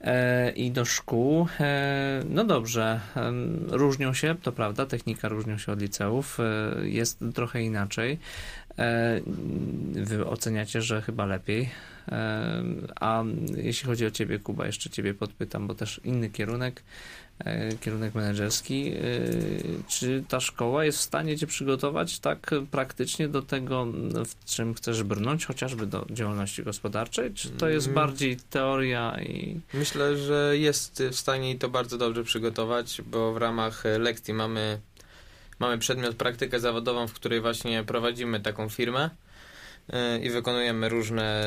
[0.00, 3.00] e, i do szkół, e, no dobrze,
[3.68, 8.18] różnią się, to prawda, technika różnią się od liceów, e, jest trochę inaczej.
[8.78, 9.20] E,
[9.92, 11.70] wy oceniacie, że chyba lepiej.
[13.00, 13.24] A
[13.56, 16.82] jeśli chodzi o ciebie, Kuba, jeszcze ciebie podpytam, bo też inny kierunek,
[17.38, 18.92] e, kierunek menedżerski.
[18.92, 19.00] E,
[19.88, 23.86] Czy ta szkoła jest w stanie cię przygotować tak praktycznie do tego,
[24.26, 27.34] w czym chcesz brnąć, chociażby do działalności gospodarczej?
[27.34, 27.94] Czy to jest Mm.
[27.94, 33.84] bardziej teoria i Myślę, że jest w stanie to bardzo dobrze przygotować, bo w ramach
[33.98, 34.80] lekcji mamy,
[35.58, 39.10] mamy przedmiot praktykę zawodową, w której właśnie prowadzimy taką firmę
[39.90, 41.42] e, i wykonujemy różne,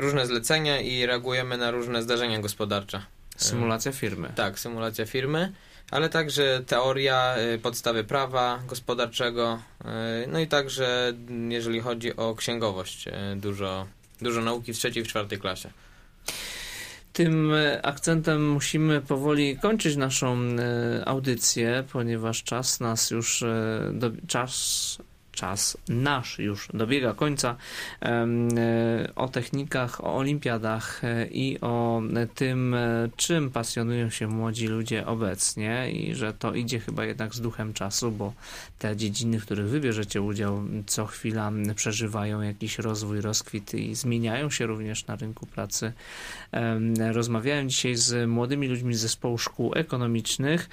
[0.00, 3.02] różne zlecenia i reagujemy na różne zdarzenia gospodarcze.
[3.36, 4.32] symulacja firmy?
[4.34, 5.52] Tak, symulacja firmy,
[5.90, 9.86] ale także teoria, y, podstawy prawa gospodarczego, y,
[10.28, 13.04] no i także mm, jeżeli chodzi o księgowość,
[13.36, 13.86] dużo,
[14.20, 15.70] dużo nauki w trzeciej i w czwartej klasie.
[17.12, 24.10] Tym e, akcentem musimy powoli kończyć naszą e, audycję, ponieważ czas nas już e, do,
[24.26, 24.98] czas
[25.40, 27.56] czas nasz już dobiega końca
[28.02, 28.26] e,
[29.16, 32.02] o technikach, o olimpiadach e, i o
[32.34, 37.40] tym, e, czym pasjonują się młodzi ludzie obecnie i że to idzie chyba jednak z
[37.40, 38.32] duchem czasu, bo
[38.78, 44.66] te dziedziny, w których wybierzecie udział, co chwila przeżywają jakiś rozwój, rozkwit i zmieniają się
[44.66, 45.92] również na rynku pracy.
[46.52, 50.68] Em, Rozmawiałem dzisiaj z młodymi ludźmi z zespołu szkół ekonomicznych.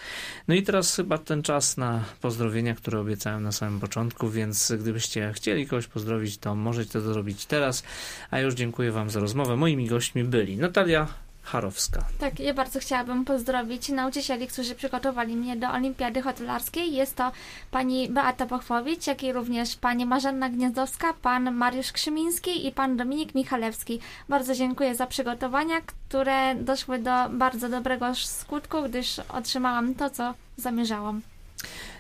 [0.48, 5.32] No i teraz chyba ten czas na pozdrowienia, które obiecałem na samym początku, więc gdybyście
[5.36, 7.84] chcieli kogoś pozdrowić, to możecie to zrobić teraz.
[8.32, 9.56] A już dziękuję Wam za rozmowę.
[9.56, 11.08] Moimi gośćmi byli Natalia
[11.52, 12.04] Charowska.
[12.20, 16.94] Tak, ja bardzo chciałabym pozdrowić nauczycieli, którzy przygotowali mnie do Olimpiady Hotelarskiej.
[16.94, 17.32] Jest to
[17.72, 23.36] pani Beata Pochwowicz, jak i również pani Marzanna Gniezdowska, pan Mariusz Krzymiński i pan Dominik
[23.36, 24.00] Michalewski.
[24.30, 31.22] Bardzo dziękuję za przygotowania, które doszły do bardzo dobrego skutku, gdyż otrzymałam to, co zamierzałam.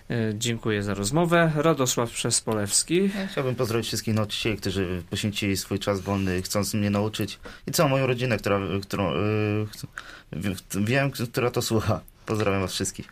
[0.09, 1.51] E, Dziękuję za rozmowę.
[1.55, 3.09] Radosław Przespolewski.
[3.15, 7.89] Ja chciałbym pozdrowić wszystkich nauczycieli, którzy poświęcili swój czas wolny, chcąc mnie nauczyć i całą
[7.89, 12.01] moją rodzinę, która, którą yy, wiem, która to słucha.
[12.25, 13.07] Pozdrawiam was wszystkich.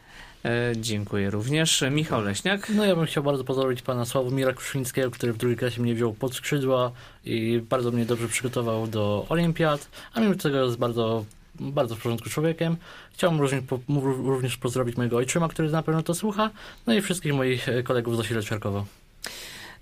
[0.46, 1.84] E, Dziękuję również.
[1.92, 2.70] Michał Leśniak.
[2.70, 6.14] No ja bym chciał bardzo pozdrowić pana Sławomira Kruszyńskiego, który w drugiej klasie mnie wziął
[6.14, 6.92] pod skrzydła
[7.26, 11.26] i bardzo mnie dobrze przygotował do olimpiad, a mimo tego jest bardzo,
[11.60, 12.78] bardzo w porządku człowiekiem.
[13.14, 13.80] Chciałbym również, po,
[14.24, 16.50] również pozdrowić mojego ojczyma, który na pewno to słucha,
[16.88, 18.86] no i wszystkich moich e, kolegów z osiedla Czarkowa.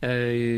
[0.04, 0.08] E,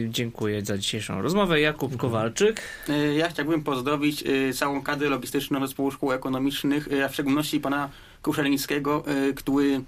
[0.09, 1.61] Dziękuję za dzisiejszą rozmowę.
[1.61, 2.61] Jakub Kowalczyk.
[2.89, 7.89] Y, Ja chciałbym pozdrowić całą kadrę logistyczną Zespołu Szkół Ekonomicznych, a w szczególności pana
[8.21, 9.03] Kuszelińskiego,
[9.35, 9.81] który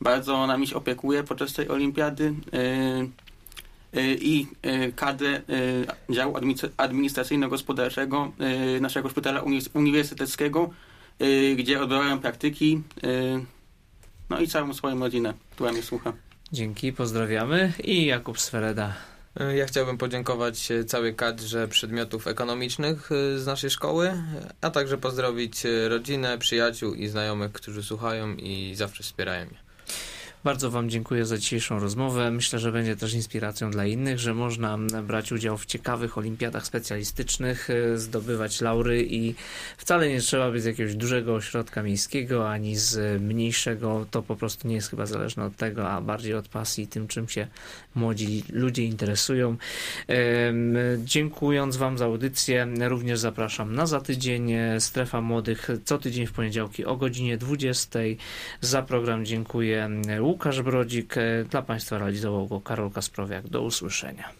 [0.00, 2.34] bardzo nami się opiekuje podczas tej olimpiady
[4.00, 5.40] i y, kadrę
[6.10, 8.32] y, działu administra- administracyjno-gospodarczego
[8.76, 10.70] y, naszego szpitala uni- uniwersyteckiego,
[11.22, 13.44] y, gdzie odbywałem praktyki, y,
[14.30, 16.12] no i całą swoją rodzinę, która mnie słucha.
[16.52, 17.72] Dzięki, pozdrawiamy.
[17.84, 18.94] I Jakub Sfereda.
[19.40, 24.14] Y, Ja chciałbym podziękować y, całej kadrze przedmiotów ekonomicznych y, z naszej szkoły, y,
[24.60, 29.58] a także pozdrowić y, rodzinę, przyjaciół i znajomych, którzy słuchają i zawsze wspierają mnie.
[30.44, 32.30] Bardzo Wam dziękuję za dzisiejszą rozmowę.
[32.30, 37.70] Myślę, że będzie też inspiracją dla innych, że można brać udział w ciekawych olimpiadach specjalistycznych,
[37.70, 39.34] e, zdobywać laury i
[39.76, 44.06] wcale nie trzeba być z jakiegoś dużego ośrodka miejskiego ani z mniejszego.
[44.10, 47.28] To po prostu nie jest chyba zależne od tego, a bardziej od pasji tym, czym
[47.28, 47.46] się
[47.94, 49.56] młodzi ludzie interesują.
[51.04, 54.52] Dziękując Wam za audycję, również zapraszam na za tydzień.
[54.52, 57.98] e, Strefa Młodych co tydzień w poniedziałki o godzinie 20.
[58.60, 59.88] Za program dziękuję
[60.32, 61.16] Łukasz Brodzik.
[61.16, 63.48] e, Dla Państwa realizował go Karol Kasprowiak.
[63.48, 64.32] Do usłyszenia.